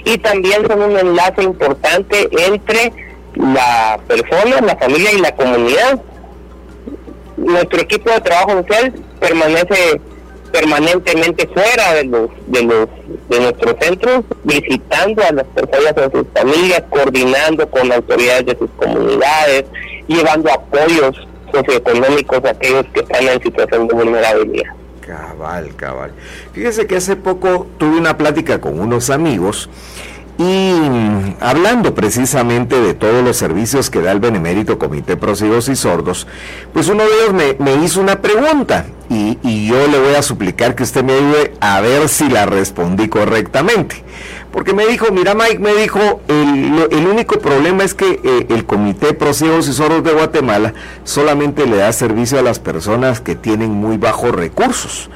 Y 0.03 0.17
también 0.17 0.67
son 0.67 0.81
un 0.81 0.99
enlace 0.99 1.43
importante 1.43 2.27
entre 2.45 2.91
la 3.35 3.97
persona, 4.05 4.59
la 4.59 4.75
familia 4.75 5.13
y 5.13 5.21
la 5.21 5.33
comunidad. 5.33 6.01
Nuestro 7.37 7.79
equipo 7.79 8.11
de 8.11 8.19
trabajo 8.19 8.51
social 8.63 8.93
permanece 9.21 10.01
permanentemente 10.51 11.47
fuera 11.47 11.93
de 11.93 12.03
los 12.05 12.29
de 12.47 12.63
los 12.63 12.87
de 13.29 13.39
nuestros 13.39 13.75
centros, 13.79 14.25
visitando 14.43 15.23
a 15.23 15.31
las 15.31 15.45
personas 15.47 15.93
en 15.97 16.11
sus 16.11 16.27
familias, 16.33 16.83
coordinando 16.89 17.69
con 17.69 17.91
autoridades 17.91 18.45
de 18.45 18.57
sus 18.57 18.69
comunidades, 18.71 19.65
llevando 20.07 20.51
apoyos 20.51 21.27
socioeconómicos 21.51 22.43
a 22.45 22.49
aquellos 22.49 22.85
que 22.93 23.01
están 23.01 23.27
en 23.27 23.41
situación 23.41 23.87
de 23.87 23.93
vulnerabilidad. 23.93 24.73
Cabal, 25.01 25.75
cabal. 25.75 26.11
Fíjese 26.53 26.87
que 26.87 26.95
hace 26.97 27.15
poco 27.15 27.67
tuve 27.77 27.97
una 27.97 28.17
plática 28.17 28.61
con 28.61 28.79
unos 28.79 29.09
amigos 29.09 29.69
y 30.41 31.35
hablando 31.39 31.93
precisamente 31.93 32.79
de 32.79 32.93
todos 32.93 33.23
los 33.23 33.37
servicios 33.37 33.89
que 33.89 34.01
da 34.01 34.11
el 34.11 34.19
Benemérito 34.19 34.79
Comité 34.79 35.15
Pro 35.15 35.33
y 35.33 35.75
Sordos, 35.75 36.27
pues 36.73 36.87
uno 36.87 37.03
de 37.03 37.09
ellos 37.09 37.57
me, 37.59 37.75
hizo 37.83 38.01
una 38.01 38.21
pregunta 38.21 38.85
y, 39.09 39.67
yo 39.67 39.87
le 39.87 39.99
voy 39.99 40.15
a 40.15 40.21
suplicar 40.21 40.73
que 40.73 40.83
usted 40.83 41.03
me 41.03 41.13
ayude 41.13 41.53
a 41.59 41.79
ver 41.81 42.09
si 42.09 42.29
la 42.29 42.45
respondí 42.45 43.07
correctamente. 43.07 44.03
Porque 44.51 44.73
me 44.73 44.85
dijo, 44.87 45.11
mira 45.11 45.33
Mike, 45.33 45.59
me 45.59 45.73
dijo, 45.75 46.21
el, 46.27 47.07
único 47.07 47.39
problema 47.39 47.83
es 47.83 47.93
que 47.93 48.19
eh, 48.23 48.47
el 48.49 48.65
Comité 48.65 49.13
Pro 49.13 49.29
y 49.29 49.33
Sordos 49.33 50.03
de 50.03 50.13
Guatemala 50.13 50.73
solamente 51.03 51.67
le 51.67 51.77
da 51.77 51.93
servicio 51.93 52.39
a 52.39 52.41
las 52.41 52.59
personas 52.59 53.21
que 53.21 53.35
tienen 53.35 53.71
muy 53.71 53.97
bajos 53.97 54.31
recursos. 54.31 55.09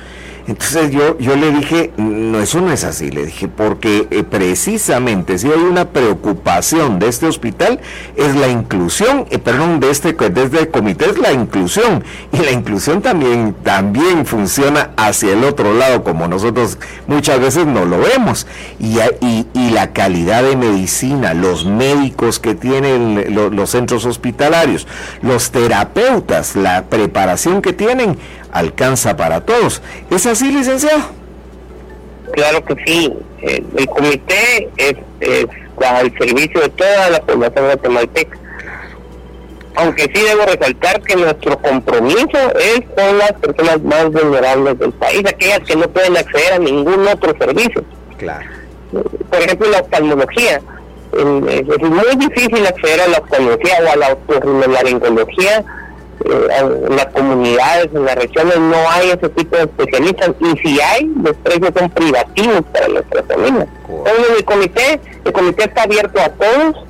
Entonces 0.48 0.92
yo, 0.92 1.18
yo 1.18 1.36
le 1.36 1.52
dije, 1.52 1.92
no, 1.98 2.40
eso 2.40 2.62
no 2.62 2.72
es 2.72 2.84
así, 2.84 3.10
le 3.10 3.26
dije, 3.26 3.48
porque 3.48 4.08
eh, 4.12 4.24
precisamente 4.24 5.40
si 5.40 5.48
hay 5.48 5.60
una 5.60 5.86
preocupación 5.86 7.00
de 7.00 7.08
este 7.08 7.26
hospital 7.26 7.80
es 8.16 8.36
la 8.36 8.48
inclusión, 8.48 9.26
eh, 9.32 9.40
perdón, 9.40 9.80
de 9.80 9.90
este, 9.90 10.14
desde 10.14 10.60
el 10.60 10.70
comité 10.70 11.10
es 11.10 11.18
la 11.18 11.32
inclusión, 11.32 12.04
y 12.32 12.38
la 12.38 12.52
inclusión 12.52 13.02
también, 13.02 13.56
también 13.64 14.28
funciona 14.28 14.92
hacia 14.98 15.34
el 15.34 15.44
otro 15.44 15.74
lado, 15.74 16.04
como 16.04 16.28
nosotros 16.28 16.78
muchas 17.08 17.40
veces 17.40 17.66
no 17.66 17.86
lo 17.86 17.98
vemos, 17.98 18.46
y, 18.80 19.00
y, 19.22 19.48
y 19.54 19.70
la 19.72 19.94
calidad 19.94 20.44
de 20.44 20.56
medicina, 20.56 21.34
los 21.34 21.66
médicos 21.66 22.40
que 22.40 22.54
tienen 22.54 23.34
los 23.34 23.72
centros 23.72 24.06
hospitalarios, 24.06 24.88
los 25.24 25.50
terapeutas, 25.50 26.56
la 26.56 26.84
preparación 26.84 27.64
que 27.64 27.74
tienen, 27.74 28.18
alcanza 28.56 29.18
para 29.18 29.42
todos. 29.42 29.82
¿Es 30.10 30.26
así, 30.26 30.52
licenciado? 30.52 31.04
Claro 32.32 32.64
que 32.64 32.76
sí. 32.86 33.14
El, 33.42 33.66
el 33.78 33.88
comité 33.88 34.70
es, 34.78 34.96
es 35.20 35.46
al 35.86 36.12
servicio 36.18 36.62
de 36.62 36.70
toda 36.70 37.10
la 37.10 37.20
población 37.20 37.66
guatemalteca. 37.66 38.38
Aunque 39.76 40.04
sí 40.04 40.22
debo 40.22 40.46
resaltar 40.46 41.02
que 41.02 41.18
nuestro 41.18 41.62
compromiso 41.62 42.38
es 42.58 42.82
con 42.96 43.18
las 43.18 43.34
personas 43.34 43.82
más 43.84 44.10
vulnerables 44.10 44.80
del 44.80 44.94
país, 44.94 45.24
aquellas 45.28 45.60
que 45.60 45.76
no 45.76 45.90
pueden 45.90 46.16
acceder 46.16 46.54
a 46.54 46.60
ningún 46.60 47.06
otro 47.08 47.36
servicio. 47.38 47.84
Claro. 48.18 48.46
Por 49.30 49.40
ejemplo, 49.42 49.70
la 49.70 49.80
oftalmología. 49.80 50.62
Es 51.12 51.70
es 51.70 51.82
muy 51.82 52.16
difícil 52.18 52.66
acceder 52.66 53.02
a 53.02 53.08
la 53.08 53.18
oftalmología 53.18 53.80
o 53.86 53.92
a 53.92 53.96
la 53.98 54.14
otorrinolaringología. 54.14 55.66
Eh, 56.24 56.48
en 56.88 56.96
las 56.96 57.08
comunidades, 57.08 57.90
en 57.94 58.06
las 58.06 58.16
regiones, 58.16 58.58
no 58.58 58.90
hay 58.90 59.10
ese 59.10 59.30
tipo 59.30 59.58
de 59.58 59.64
especialistas. 59.64 60.32
Y 60.40 60.58
si 60.60 60.82
hay, 60.82 61.12
los 61.22 61.36
precios 61.38 61.72
son 61.78 61.90
privativos 61.90 62.62
para 62.72 62.88
nuestras 62.88 63.26
familias. 63.26 63.68
Entonces, 63.88 64.26
el 64.38 64.46
comité, 64.46 65.02
el 65.26 65.34
comité 65.34 65.64
está 65.66 65.84
abierto 65.84 66.20
a 66.22 66.30
todos, 66.30 66.86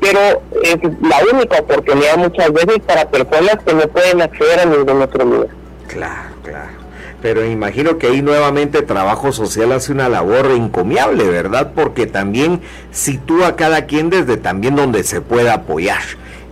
pero 0.00 0.42
es 0.62 0.76
la 1.02 1.20
única 1.32 1.60
oportunidad 1.60 2.16
muchas 2.16 2.52
veces 2.52 2.78
para 2.86 3.08
personas 3.08 3.58
que 3.64 3.74
no 3.74 3.82
pueden 3.88 4.22
acceder 4.22 4.60
a 4.60 4.64
ningún 4.64 5.02
otro 5.02 5.24
lugar. 5.24 5.48
Claro, 5.88 6.30
claro. 6.42 6.78
Pero 7.20 7.44
imagino 7.44 7.98
que 7.98 8.06
ahí 8.06 8.22
nuevamente 8.22 8.82
trabajo 8.82 9.32
social 9.32 9.72
hace 9.72 9.90
una 9.90 10.08
labor 10.08 10.52
encomiable, 10.52 11.24
¿verdad? 11.28 11.72
Porque 11.74 12.06
también 12.06 12.60
sitúa 12.92 13.48
a 13.48 13.56
cada 13.56 13.86
quien 13.86 14.08
desde 14.08 14.36
también 14.36 14.76
donde 14.76 15.02
se 15.02 15.20
pueda 15.20 15.54
apoyar. 15.54 16.02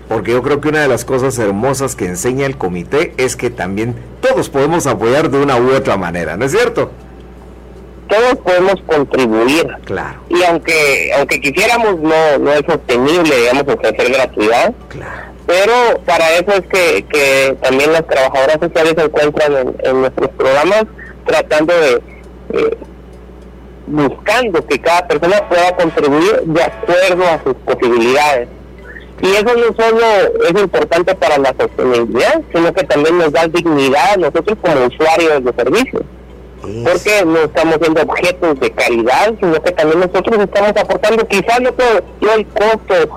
Porque 0.08 0.32
yo 0.32 0.42
creo 0.42 0.60
que 0.60 0.68
una 0.68 0.82
de 0.82 0.88
las 0.88 1.04
cosas 1.04 1.38
hermosas 1.38 1.96
que 1.96 2.06
enseña 2.06 2.46
el 2.46 2.56
comité 2.56 3.12
es 3.16 3.34
que 3.36 3.50
también 3.50 3.96
todos 4.20 4.48
podemos 4.48 4.86
apoyar 4.86 5.30
de 5.30 5.38
una 5.38 5.56
u 5.56 5.74
otra 5.74 5.96
manera, 5.96 6.36
¿no 6.36 6.44
es 6.44 6.52
cierto? 6.52 6.90
Todos 8.08 8.36
podemos 8.36 8.76
contribuir. 8.86 9.66
Claro, 9.84 10.20
Y 10.28 10.42
aunque 10.44 11.10
aunque 11.16 11.40
quisiéramos, 11.40 11.98
no, 12.00 12.38
no 12.38 12.52
es 12.52 12.62
sostenible, 12.68 13.36
digamos, 13.36 13.64
ofrecer 13.66 14.12
gratuidad. 14.12 14.72
claro. 14.88 15.26
Pero 15.46 15.72
para 16.04 16.28
eso 16.34 16.54
es 16.54 16.62
que, 16.62 17.04
que 17.04 17.56
también 17.62 17.92
las 17.92 18.04
trabajadoras 18.08 18.58
sociales 18.60 18.94
se 18.98 19.04
encuentran 19.04 19.52
en, 19.56 19.76
en 19.84 20.00
nuestros 20.00 20.28
programas 20.30 20.86
tratando 21.24 21.72
de, 21.72 22.02
eh, 22.52 22.76
buscando 23.86 24.66
que 24.66 24.78
cada 24.80 25.06
persona 25.06 25.48
pueda 25.48 25.76
contribuir 25.76 26.42
de 26.44 26.62
acuerdo 26.62 27.24
a 27.28 27.42
sus 27.44 27.54
posibilidades. 27.64 28.48
Y 29.22 29.30
eso 29.30 29.44
no 29.44 29.74
solo 29.76 30.06
es 30.44 30.62
importante 30.62 31.14
para 31.14 31.38
la 31.38 31.54
sostenibilidad, 31.58 32.42
sino 32.54 32.72
que 32.72 32.84
también 32.84 33.16
nos 33.18 33.32
da 33.32 33.46
dignidad 33.48 34.12
a 34.14 34.16
nosotros 34.16 34.58
como 34.60 34.86
usuarios 34.86 35.44
de 35.44 35.52
servicios. 35.52 36.02
Porque 36.60 37.24
no 37.24 37.38
estamos 37.40 37.76
siendo 37.80 38.02
objetos 38.02 38.60
de 38.60 38.70
caridad, 38.72 39.34
sino 39.40 39.62
que 39.62 39.70
también 39.72 40.00
nosotros 40.00 40.38
estamos 40.40 40.70
aportando, 40.70 41.26
quizás 41.28 41.60
no 41.60 41.70
el 42.32 42.46
costo 42.46 42.94
de, 42.94 43.08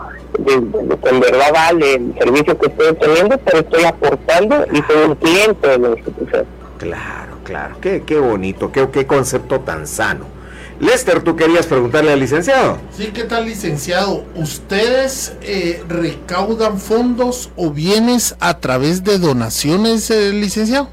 que 0.46 1.10
en 1.10 1.20
verdad 1.20 1.52
vale 1.52 1.96
el 1.96 2.14
servicio 2.18 2.58
que 2.58 2.68
estoy 2.68 2.94
teniendo, 2.96 3.38
pero 3.40 3.60
estoy 3.60 3.84
aportando 3.86 4.66
y 4.72 4.78
soy 4.84 5.04
un 5.08 5.16
cliente 5.16 5.68
de 5.68 5.78
la 5.80 5.90
institución. 5.90 6.46
Claro, 6.78 7.38
claro. 7.44 7.76
Qué, 7.82 8.04
qué 8.06 8.20
bonito, 8.20 8.72
qué, 8.72 8.88
qué 8.90 9.08
concepto 9.08 9.62
tan 9.62 9.88
sano. 9.88 10.39
Lester, 10.80 11.22
tú 11.22 11.36
querías 11.36 11.68
preguntarle 11.68 12.14
al 12.14 12.20
licenciado. 12.20 12.78
Sí, 12.92 13.12
¿qué 13.14 13.24
tal, 13.26 13.46
licenciado? 13.46 14.24
¿Ustedes 14.36 15.36
eh, 15.42 15.84
recaudan 15.88 16.80
fondos 16.80 17.50
o 17.58 17.70
bienes 17.70 18.36
a 18.40 18.60
través 18.60 19.04
de 19.04 19.18
donaciones, 19.18 20.10
eh, 20.10 20.32
licenciado? 20.32 20.88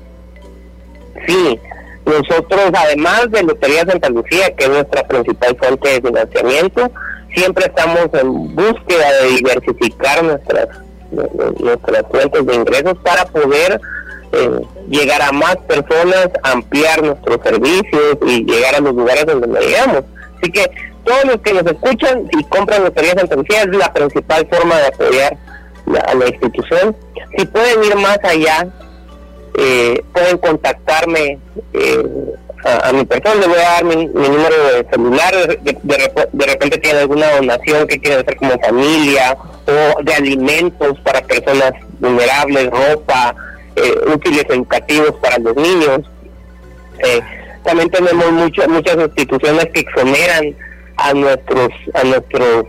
Sí, 1.26 1.60
nosotros 2.04 2.70
además 2.74 3.30
de 3.30 3.44
Lotería 3.44 3.84
Santa 3.86 4.08
Lucía, 4.10 4.54
que 4.56 4.64
es 4.64 4.70
nuestra 4.70 5.06
principal 5.06 5.56
fuente 5.56 5.88
de 5.88 6.00
financiamiento, 6.00 6.90
siempre 7.34 7.66
estamos 7.66 8.08
en 8.12 8.54
búsqueda 8.56 9.12
de 9.22 9.28
diversificar 9.36 10.24
nuestras 10.24 10.68
nuestras 11.60 12.02
fuentes 12.10 12.46
de 12.46 12.54
ingresos 12.54 12.98
para 13.04 13.24
poder 13.26 13.80
eh, 14.36 14.60
llegar 14.88 15.22
a 15.22 15.32
más 15.32 15.56
personas, 15.68 16.28
ampliar 16.42 17.02
nuestros 17.02 17.38
servicios 17.42 18.18
y 18.26 18.44
llegar 18.44 18.74
a 18.76 18.80
los 18.80 18.94
lugares 18.94 19.26
donde 19.26 19.46
no 19.46 19.58
llegamos. 19.60 20.02
Así 20.40 20.52
que 20.52 20.70
todos 21.04 21.24
los 21.24 21.36
que 21.40 21.52
nos 21.54 21.66
escuchan 21.66 22.28
y 22.38 22.44
compran 22.44 22.84
Lotería 22.84 23.14
Santa 23.16 23.36
es 23.36 23.66
la 23.76 23.92
principal 23.92 24.46
forma 24.50 24.76
de 24.76 24.86
apoyar 24.88 25.36
la- 25.86 26.00
a 26.00 26.14
la 26.14 26.28
institución. 26.28 26.96
Si 27.36 27.46
pueden 27.46 27.84
ir 27.84 27.96
más 27.96 28.18
allá, 28.24 28.66
eh, 29.58 30.02
pueden 30.12 30.36
contactarme 30.38 31.38
eh, 31.72 32.04
a, 32.64 32.88
a 32.88 32.92
mi 32.92 33.04
persona, 33.04 33.34
les 33.36 33.48
voy 33.48 33.58
a 33.58 33.62
dar 33.70 33.84
mi, 33.84 34.06
número 34.06 34.56
de 34.72 34.86
celular, 34.90 35.34
de, 35.34 35.78
de 35.82 36.12
de 36.32 36.46
repente 36.46 36.78
tienen 36.78 37.02
alguna 37.02 37.30
donación 37.36 37.86
que 37.86 37.98
quieren 38.00 38.20
hacer 38.20 38.36
como 38.36 38.58
familia 38.58 39.36
o 39.66 40.02
de 40.02 40.12
alimentos 40.14 40.98
para 41.00 41.20
personas 41.22 41.72
vulnerables, 42.00 42.70
ropa, 42.70 43.34
eh, 43.76 43.94
útiles 44.14 44.44
educativos 44.48 45.12
para 45.22 45.38
los 45.38 45.54
niños. 45.56 46.00
Eh, 46.98 47.20
también 47.64 47.90
tenemos 47.90 48.30
mucho- 48.32 48.68
muchas 48.68 48.96
instituciones 48.96 49.66
que 49.72 49.80
exoneran 49.80 50.56
a 50.98 51.12
nuestros 51.12 51.68
a 51.94 52.04
nuestros 52.04 52.64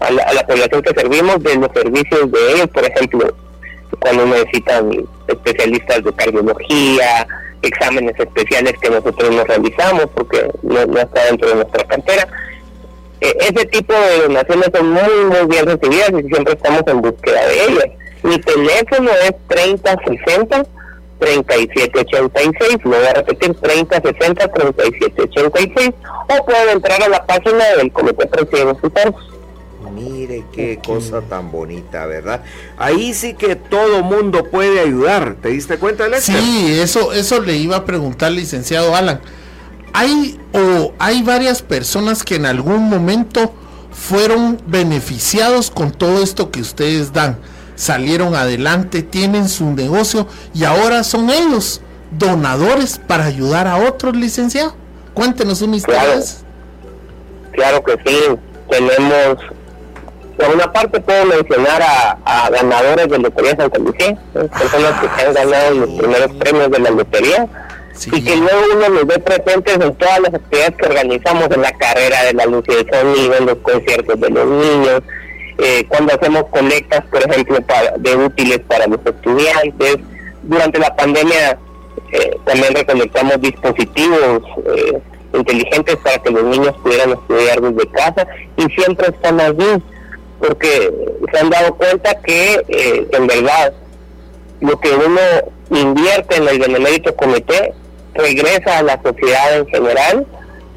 a 0.00 0.10
la, 0.10 0.22
a 0.22 0.32
la 0.32 0.46
población 0.46 0.80
que 0.82 0.94
servimos 1.00 1.42
de 1.42 1.56
los 1.56 1.68
servicios 1.74 2.30
de 2.30 2.52
ellos, 2.52 2.68
por 2.68 2.84
ejemplo, 2.84 3.34
cuando 3.98 4.26
necesitan 4.26 4.90
especialistas 5.26 6.04
de 6.04 6.12
cardiología, 6.12 7.26
exámenes 7.62 8.14
especiales 8.18 8.74
que 8.80 8.90
nosotros 8.90 9.34
no 9.34 9.44
realizamos 9.44 10.06
porque 10.14 10.48
no, 10.62 10.86
no 10.86 10.98
está 11.00 11.24
dentro 11.24 11.48
de 11.48 11.54
nuestra 11.56 11.84
cartera. 11.84 12.28
Eh, 13.20 13.34
ese 13.40 13.66
tipo 13.66 13.92
de 13.92 14.22
donaciones 14.28 14.70
son 14.72 14.90
muy, 14.92 15.24
muy 15.28 15.46
bien 15.48 15.66
recibidas 15.66 16.10
y 16.10 16.28
siempre 16.28 16.54
estamos 16.54 16.82
en 16.86 17.00
búsqueda 17.02 17.44
de 17.48 17.64
ellas. 17.64 17.86
Mi 18.22 18.38
teléfono 18.38 19.10
es 19.22 19.32
3060 19.48 20.66
3786, 21.18 22.78
lo 22.84 22.90
voy 22.90 23.06
a 23.06 23.12
repetir, 23.12 23.54
3060 23.54 24.52
3786, 24.52 25.90
o 26.28 26.44
pueden 26.44 26.68
entrar 26.70 27.02
a 27.02 27.08
la 27.08 27.26
página 27.26 27.64
del 27.76 27.92
Comité 27.92 28.26
Presidencial 28.26 28.68
Hospitales. 28.68 29.14
Mire 29.94 30.44
qué 30.52 30.78
cosa 30.84 31.22
tan 31.22 31.50
bonita, 31.50 32.06
¿verdad? 32.06 32.44
Ahí 32.76 33.14
sí 33.14 33.34
que 33.34 33.56
todo 33.56 34.02
mundo 34.02 34.44
puede 34.44 34.80
ayudar. 34.80 35.36
¿Te 35.42 35.48
diste 35.48 35.78
cuenta, 35.78 36.06
Lester? 36.06 36.36
Sí, 36.36 36.78
eso, 36.80 37.12
eso 37.12 37.40
le 37.40 37.56
iba 37.56 37.76
a 37.76 37.84
preguntar, 37.84 38.30
licenciado 38.30 38.94
Alan. 38.94 39.20
Hay 39.92 40.38
o 40.52 40.92
hay 40.98 41.22
varias 41.22 41.62
personas 41.62 42.22
que 42.22 42.36
en 42.36 42.46
algún 42.46 42.88
momento 42.88 43.52
fueron 43.90 44.60
beneficiados 44.66 45.70
con 45.70 45.90
todo 45.90 46.22
esto 46.22 46.52
que 46.52 46.60
ustedes 46.60 47.12
dan. 47.12 47.38
Salieron 47.78 48.34
adelante, 48.34 49.02
tienen 49.04 49.48
su 49.48 49.70
negocio 49.70 50.26
y 50.52 50.64
ahora 50.64 51.04
son 51.04 51.30
ellos 51.30 51.80
donadores 52.10 52.98
para 53.06 53.24
ayudar 53.26 53.68
a 53.68 53.76
otros, 53.76 54.16
licenciado. 54.16 54.74
Cuéntenos 55.14 55.62
una 55.62 55.76
historia. 55.76 56.02
Claro. 57.52 57.84
que 57.84 57.92
sí, 58.04 58.18
tenemos, 58.68 59.38
por 60.36 60.54
una 60.56 60.72
parte 60.72 61.00
puedo 61.00 61.24
mencionar 61.26 61.80
a, 61.82 62.18
a 62.24 62.50
ganadores 62.50 63.08
de 63.08 63.18
Lotería 63.18 63.54
Santa 63.56 63.78
Lucía, 63.78 64.18
personas 64.32 65.00
que 65.00 65.08
se 65.20 65.26
han 65.28 65.34
ganado 65.34 65.74
los 65.74 65.90
primeros 65.90 66.32
premios 66.36 66.70
de 66.72 66.78
la 66.80 66.90
lotería 66.90 67.46
Sí. 67.94 68.10
y 68.14 68.22
que 68.22 68.36
luego 68.36 68.60
uno 68.76 68.88
los 68.90 69.06
ve 69.06 69.18
presentes 69.18 69.74
en 69.74 69.92
todas 69.96 70.20
las 70.20 70.34
actividades 70.34 70.76
que 70.76 70.86
organizamos 70.86 71.48
en 71.50 71.62
la 71.62 71.72
carrera 71.72 72.22
de 72.26 72.32
la 72.32 72.46
luz 72.46 72.64
y 72.68 72.72
el 72.72 72.88
sonido, 72.88 73.34
en 73.34 73.46
los 73.46 73.56
conciertos 73.58 74.20
de 74.20 74.30
los 74.30 74.46
niños, 74.46 75.02
eh, 75.58 75.84
cuando 75.88 76.14
hacemos 76.14 76.44
colectas, 76.50 77.04
por 77.10 77.20
ejemplo, 77.20 77.58
de 77.98 78.16
útiles 78.16 78.60
para 78.68 78.86
los 78.86 79.00
estudiantes. 79.04 79.96
Durante 80.44 80.78
la 80.78 80.94
pandemia 80.94 81.58
eh, 82.12 82.38
también 82.44 82.74
recolectamos 82.74 83.40
dispositivos 83.40 84.42
eh, 84.66 85.00
inteligentes 85.34 85.96
para 85.96 86.18
que 86.18 86.30
los 86.30 86.44
niños 86.44 86.74
pudieran 86.82 87.10
estudiar 87.10 87.60
desde 87.60 87.90
casa 87.90 88.26
y 88.56 88.62
siempre 88.80 89.08
están 89.08 89.40
allí 89.40 89.82
porque 90.38 90.94
se 91.32 91.38
han 91.38 91.50
dado 91.50 91.74
cuenta 91.74 92.14
que 92.22 92.64
en 93.10 93.26
verdad 93.26 93.72
lo 94.60 94.78
que 94.78 94.90
uno 94.90 95.20
invierte 95.70 96.36
en 96.36 96.48
el 96.48 96.60
Benemérito 96.60 97.14
Comité 97.16 97.74
regresa 98.14 98.78
a 98.78 98.82
la 98.82 99.00
sociedad 99.02 99.56
en 99.56 99.66
general, 99.66 100.26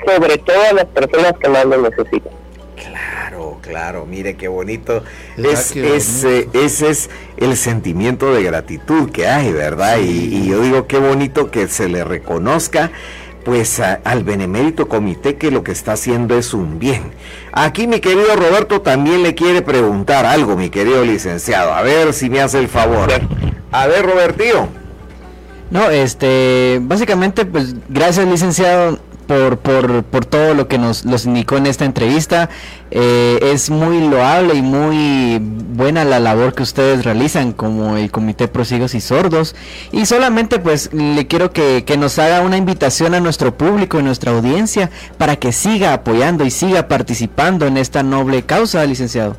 sobre 0.06 0.38
todo 0.39 0.62
a 0.70 0.74
las 0.74 0.86
personas 0.86 1.34
que 1.39 1.50
más 1.50 1.65
lo 1.65 1.78
necesitan. 1.78 2.34
Claro, 2.76 3.40
claro, 3.62 4.06
mire 4.06 4.36
qué 4.36 4.47
bonito. 4.47 5.04
¿Verdad 5.38 5.54
Es, 5.54 5.71
que 5.71 5.95
es, 5.95 6.24
bonito? 6.24 6.30
eh, 6.60 6.65
ese 6.65 6.89
es 6.89 7.10
el 7.38 7.56
sentimiento 7.58 8.34
de 8.34 8.43
gratitud 8.43 9.10
que 9.12 9.28
hay, 9.28 9.52
¿verdad? 9.54 10.00
Y, 10.00 10.10
y 10.36 10.47
yo 10.47 10.62
digo 10.62 10.88
qué 10.88 10.97
bonito 10.97 11.52
que 11.52 11.67
se 11.67 11.88
le 11.88 12.04
reconozca 12.04 12.91
pues 13.43 13.80
a- 13.80 14.00
al 14.04 14.24
benemérito 14.24 14.88
comité 14.88 15.36
que 15.38 15.50
lo 15.50 15.63
que 15.63 15.71
está 15.71 15.93
haciendo 15.93 16.38
es 16.38 16.54
un 16.54 16.78
bien. 16.78 17.02
Aquí 17.52 17.88
mi 17.88 18.00
querido 18.00 18.36
Roberto 18.36 18.82
también 18.82 19.24
le 19.24 19.34
quiere 19.34 19.62
preguntar 19.63 20.26
algo, 20.28 20.56
mi 20.56 20.69
querido 20.69 21.04
licenciado. 21.04 21.74
A 21.74 21.82
ver 21.82 22.13
si 22.13 22.30
me 22.30 22.39
hace 22.41 22.60
el 22.60 22.67
favor. 22.67 23.10
A 23.71 23.88
ver, 23.88 24.06
Robertío. 24.06 24.67
No, 25.71 25.89
este, 25.89 26.80
básicamente, 26.84 27.45
pues 27.45 27.74
gracias 27.89 28.28
licenciado 28.28 29.00
por, 29.32 29.60
por, 29.60 30.04
por 30.04 30.26
todo 30.26 30.54
lo 30.54 30.67
que 30.67 30.78
nos 30.78 31.06
los 31.06 31.26
indicó 31.26 31.56
en 31.56 31.65
esta 31.65 31.86
entrevista. 31.86 32.50
Eh, 32.91 33.39
es 33.41 33.70
muy 33.70 34.06
loable 34.10 34.56
y 34.56 34.62
muy 34.62 35.39
buena 35.41 36.04
la 36.04 36.20
labor 36.20 36.54
que 36.54 36.63
ustedes 36.63 37.06
realizan 37.06 37.54
como 37.54 37.96
el 37.96 38.12
Comité 38.12 38.50
Prosigos 38.50 38.94
y 38.94 39.00
Sordos. 39.00 39.56
Y 39.94 40.06
solamente 40.06 40.60
pues 40.60 40.94
le 40.94 41.28
quiero 41.28 41.54
que, 41.54 41.86
que 41.86 41.96
nos 41.96 42.20
haga 42.20 42.41
una 42.41 42.58
invitación 42.58 43.13
a 43.13 43.22
nuestro 43.22 43.56
público 43.56 44.02
y 44.02 44.04
nuestra 44.04 44.34
audiencia 44.34 44.89
para 45.17 45.38
que 45.38 45.54
siga 45.54 45.94
apoyando 45.94 46.44
y 46.44 46.52
siga 46.52 46.89
participando 46.89 47.65
en 47.65 47.78
esta 47.78 48.04
noble 48.04 48.44
causa, 48.44 48.84
licenciado. 48.86 49.38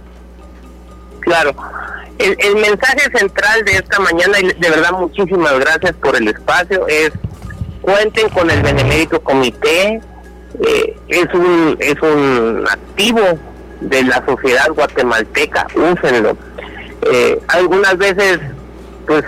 Claro. 1.20 1.54
El, 2.18 2.34
el 2.38 2.54
mensaje 2.54 3.10
central 3.14 3.62
de 3.66 3.72
esta 3.72 3.98
mañana, 3.98 4.38
y 4.40 4.46
de 4.58 4.70
verdad 4.70 4.92
muchísimas 4.92 5.58
gracias 5.58 5.92
por 5.96 6.16
el 6.16 6.28
espacio, 6.28 6.86
es 6.88 7.12
cuenten 7.82 8.28
con 8.30 8.50
el 8.50 8.62
Benemérito 8.62 9.20
Comité, 9.20 10.00
eh, 10.66 10.96
es 11.08 11.34
un 11.34 11.76
es 11.80 12.00
un 12.00 12.64
activo 12.70 13.20
de 13.80 14.04
la 14.04 14.24
sociedad 14.24 14.68
guatemalteca, 14.74 15.66
úsenlo. 15.74 16.36
Eh, 17.02 17.40
algunas 17.48 17.98
veces, 17.98 18.38
pues, 19.06 19.24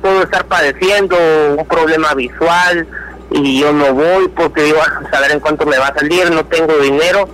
puedo 0.00 0.22
estar 0.22 0.44
padeciendo 0.46 1.16
un 1.58 1.66
problema 1.66 2.14
visual 2.14 2.86
y 3.30 3.60
yo 3.60 3.72
no 3.72 3.92
voy 3.92 4.28
porque 4.28 4.62
digo, 4.62 4.78
a 4.80 5.10
saber 5.10 5.32
en 5.32 5.40
cuánto 5.40 5.66
me 5.66 5.78
va 5.78 5.88
a 5.88 5.94
salir, 5.94 6.30
no 6.30 6.44
tengo 6.46 6.78
dinero. 6.78 7.28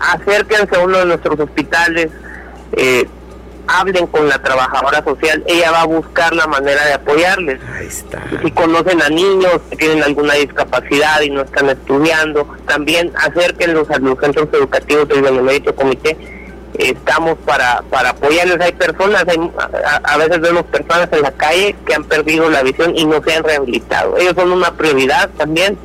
Acérquense 0.00 0.74
a 0.74 0.80
uno 0.80 0.98
de 0.98 1.04
nuestros 1.06 1.38
hospitales, 1.38 2.08
eh, 2.72 3.08
hablen 3.72 4.06
con 4.06 4.28
la 4.28 4.38
trabajadora 4.40 5.02
social, 5.02 5.42
ella 5.46 5.70
va 5.70 5.82
a 5.82 5.86
buscar 5.86 6.34
la 6.34 6.46
manera 6.46 6.84
de 6.84 6.92
apoyarles. 6.94 7.60
Ahí 7.74 7.86
está. 7.86 8.22
Si 8.42 8.50
conocen 8.50 9.00
a 9.02 9.08
niños 9.08 9.60
que 9.70 9.76
tienen 9.76 10.02
alguna 10.02 10.34
discapacidad 10.34 11.20
y 11.22 11.30
no 11.30 11.42
están 11.42 11.68
estudiando, 11.70 12.46
también 12.66 13.12
acérquenlos 13.16 13.90
a 13.90 13.98
los 13.98 14.18
centros 14.18 14.48
educativos 14.52 15.08
del 15.08 15.22
Benemérito 15.22 15.74
Comité. 15.74 16.16
Estamos 16.74 17.36
para, 17.44 17.82
para 17.90 18.10
apoyarles. 18.10 18.60
Hay 18.60 18.72
personas, 18.72 19.24
hay, 19.26 19.38
a, 19.84 19.96
a 19.96 20.16
veces 20.16 20.40
vemos 20.40 20.64
personas 20.64 21.08
en 21.12 21.22
la 21.22 21.32
calle 21.32 21.76
que 21.86 21.94
han 21.94 22.04
perdido 22.04 22.48
la 22.50 22.62
visión 22.62 22.96
y 22.96 23.04
no 23.04 23.22
se 23.22 23.34
han 23.34 23.44
rehabilitado. 23.44 24.16
Ellos 24.16 24.34
son 24.36 24.52
una 24.52 24.72
prioridad 24.74 25.28
también. 25.36 25.78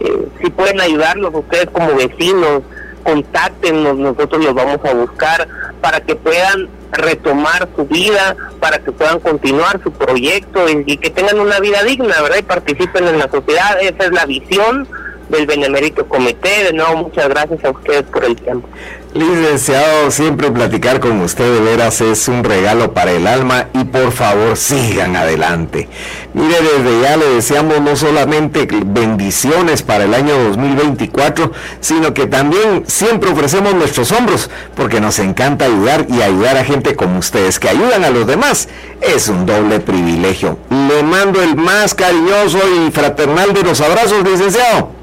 Eh, 0.00 0.28
si 0.40 0.50
pueden 0.50 0.80
ayudarlos 0.80 1.32
ustedes 1.34 1.68
como 1.70 1.94
vecinos, 1.94 2.62
contáctenos, 3.04 3.96
nosotros 3.96 4.44
los 4.44 4.54
vamos 4.54 4.78
a 4.84 4.94
buscar 4.94 5.48
para 5.80 6.00
que 6.00 6.14
puedan 6.14 6.68
retomar 6.92 7.68
su 7.74 7.86
vida, 7.86 8.36
para 8.60 8.78
que 8.78 8.92
puedan 8.92 9.18
continuar 9.20 9.82
su 9.82 9.90
proyecto 9.92 10.68
y, 10.68 10.96
que 10.98 11.10
tengan 11.10 11.40
una 11.40 11.58
vida 11.58 11.82
digna, 11.82 12.20
¿verdad? 12.22 12.38
Y 12.38 12.42
participen 12.42 13.08
en 13.08 13.18
la 13.18 13.30
sociedad. 13.30 13.80
Esa 13.80 14.04
es 14.04 14.12
la 14.12 14.26
visión 14.26 14.86
del 15.28 15.46
Benemérito 15.46 16.06
Comité. 16.06 16.64
De 16.64 16.72
nuevo, 16.72 16.96
muchas 16.96 17.28
gracias 17.28 17.64
a 17.64 17.70
ustedes 17.70 18.02
por 18.04 18.24
el 18.24 18.36
tiempo. 18.36 18.68
Licenciado, 19.14 20.10
siempre 20.10 20.50
platicar 20.50 20.98
con 20.98 21.20
usted 21.20 21.44
de 21.44 21.60
veras 21.60 22.00
es 22.00 22.28
un 22.28 22.42
regalo 22.42 22.94
para 22.94 23.12
el 23.12 23.26
alma 23.26 23.66
y 23.74 23.84
por 23.84 24.10
favor 24.10 24.56
sigan 24.56 25.16
adelante. 25.16 25.86
Mire, 26.32 26.56
desde 26.62 27.02
ya 27.02 27.18
le 27.18 27.28
deseamos 27.28 27.82
no 27.82 27.94
solamente 27.94 28.66
bendiciones 28.86 29.82
para 29.82 30.04
el 30.04 30.14
año 30.14 30.38
2024, 30.44 31.52
sino 31.80 32.14
que 32.14 32.26
también 32.26 32.84
siempre 32.86 33.32
ofrecemos 33.32 33.74
nuestros 33.74 34.10
hombros 34.12 34.48
porque 34.74 34.98
nos 34.98 35.18
encanta 35.18 35.66
ayudar 35.66 36.06
y 36.08 36.22
ayudar 36.22 36.56
a 36.56 36.64
gente 36.64 36.96
como 36.96 37.18
ustedes 37.18 37.60
que 37.60 37.68
ayudan 37.68 38.04
a 38.04 38.10
los 38.10 38.26
demás. 38.26 38.70
Es 39.02 39.28
un 39.28 39.44
doble 39.44 39.80
privilegio. 39.80 40.56
Le 40.70 41.02
mando 41.02 41.42
el 41.42 41.54
más 41.54 41.94
cariñoso 41.94 42.60
y 42.78 42.90
fraternal 42.90 43.52
de 43.52 43.62
los 43.62 43.78
abrazos, 43.82 44.24
licenciado. 44.24 45.01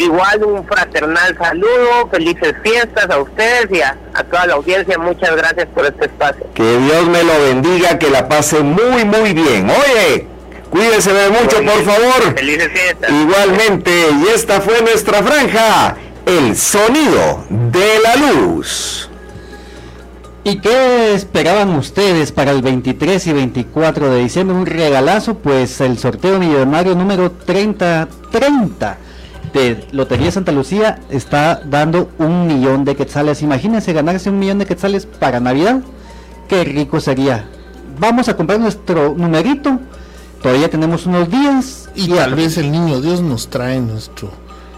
Igual 0.00 0.44
un 0.44 0.66
fraternal 0.66 1.36
saludo, 1.36 2.08
felices 2.10 2.54
fiestas 2.62 3.10
a 3.10 3.18
ustedes 3.18 3.66
y 3.70 3.82
a, 3.82 3.98
a 4.14 4.24
toda 4.24 4.46
la 4.46 4.54
audiencia. 4.54 4.96
Muchas 4.96 5.36
gracias 5.36 5.66
por 5.74 5.84
este 5.84 6.06
espacio. 6.06 6.46
Que 6.54 6.78
Dios 6.78 7.06
me 7.06 7.22
lo 7.22 7.38
bendiga, 7.42 7.98
que 7.98 8.08
la 8.08 8.26
pase 8.26 8.60
muy, 8.60 9.04
muy 9.04 9.34
bien. 9.34 9.68
Oye, 9.68 10.26
cuídese 10.70 11.12
de 11.12 11.28
mucho, 11.28 11.56
por 11.58 11.84
favor. 11.84 12.34
Felices 12.34 12.70
fiestas. 12.72 13.10
Igualmente, 13.10 13.90
y 13.90 14.28
esta 14.34 14.62
fue 14.62 14.80
nuestra 14.80 15.22
franja, 15.22 15.96
el 16.24 16.56
sonido 16.56 17.44
de 17.50 17.98
la 18.02 18.16
luz. 18.16 19.10
¿Y 20.44 20.62
qué 20.62 21.12
esperaban 21.12 21.74
ustedes 21.74 22.32
para 22.32 22.52
el 22.52 22.62
23 22.62 23.26
y 23.26 23.32
24 23.34 24.10
de 24.10 24.22
diciembre? 24.22 24.56
Un 24.56 24.64
regalazo, 24.64 25.34
pues 25.34 25.78
el 25.82 25.98
sorteo 25.98 26.38
millonario 26.38 26.94
número 26.94 27.30
3030 27.32 29.09
de 29.52 29.86
Lotería 29.92 30.30
Santa 30.30 30.52
Lucía 30.52 31.00
está 31.10 31.60
dando 31.64 32.10
un 32.18 32.46
millón 32.46 32.84
de 32.84 32.96
quetzales. 32.96 33.42
Imagínense 33.42 33.92
ganarse 33.92 34.30
un 34.30 34.38
millón 34.38 34.58
de 34.58 34.66
quetzales 34.66 35.06
para 35.06 35.40
Navidad. 35.40 35.80
Qué 36.48 36.64
rico 36.64 37.00
sería. 37.00 37.46
Vamos 37.98 38.28
a 38.28 38.36
comprar 38.36 38.60
nuestro 38.60 39.14
numerito. 39.16 39.78
Todavía 40.42 40.70
tenemos 40.70 41.06
unos 41.06 41.30
días. 41.30 41.90
Y 41.94 42.08
tal 42.08 42.34
vez 42.34 42.56
el 42.58 42.70
niño 42.70 43.00
Dios 43.00 43.20
nos 43.20 43.48
trae 43.48 43.80
nuestro 43.80 44.30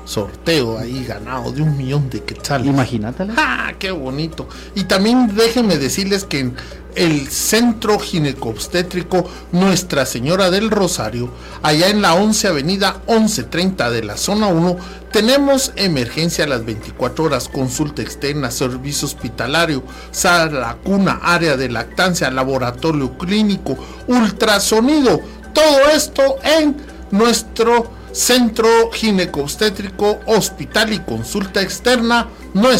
sorteo 0.04 0.78
ahí 0.78 1.04
ganado 1.04 1.52
de 1.52 1.62
un 1.62 1.76
millón 1.76 2.10
de 2.10 2.22
quetzales. 2.22 2.66
Imagínatela. 2.66 3.34
¡Ah, 3.36 3.72
qué 3.78 3.90
bonito! 3.90 4.48
Y 4.74 4.84
también 4.84 5.34
déjenme 5.34 5.78
decirles 5.78 6.24
que 6.24 6.40
en 6.40 6.56
el 6.94 7.28
Centro 7.28 7.98
Ginecobstétrico 7.98 9.28
Nuestra 9.52 10.04
Señora 10.04 10.50
del 10.50 10.70
Rosario, 10.70 11.30
allá 11.62 11.88
en 11.88 12.02
la 12.02 12.14
11 12.14 12.48
Avenida 12.48 13.00
1130 13.08 13.90
de 13.90 14.04
la 14.04 14.16
zona 14.16 14.48
1, 14.48 14.76
tenemos 15.10 15.72
emergencia 15.76 16.44
a 16.44 16.48
las 16.48 16.64
24 16.64 17.24
horas, 17.24 17.48
consulta 17.48 18.02
externa, 18.02 18.50
servicio 18.50 19.06
hospitalario, 19.06 19.82
sala 20.10 20.76
cuna, 20.82 21.20
área 21.22 21.56
de 21.56 21.68
lactancia, 21.68 22.30
laboratorio 22.30 23.16
clínico, 23.16 23.76
ultrasonido, 24.06 25.20
todo 25.52 25.90
esto 25.94 26.36
en 26.42 26.76
nuestro 27.10 28.01
Centro 28.12 28.90
Ginecobstétrico 28.92 30.20
Hospital 30.26 30.92
y 30.92 30.98
Consulta 31.00 31.60
Externa 31.60 32.28
Nuestra 32.54 32.62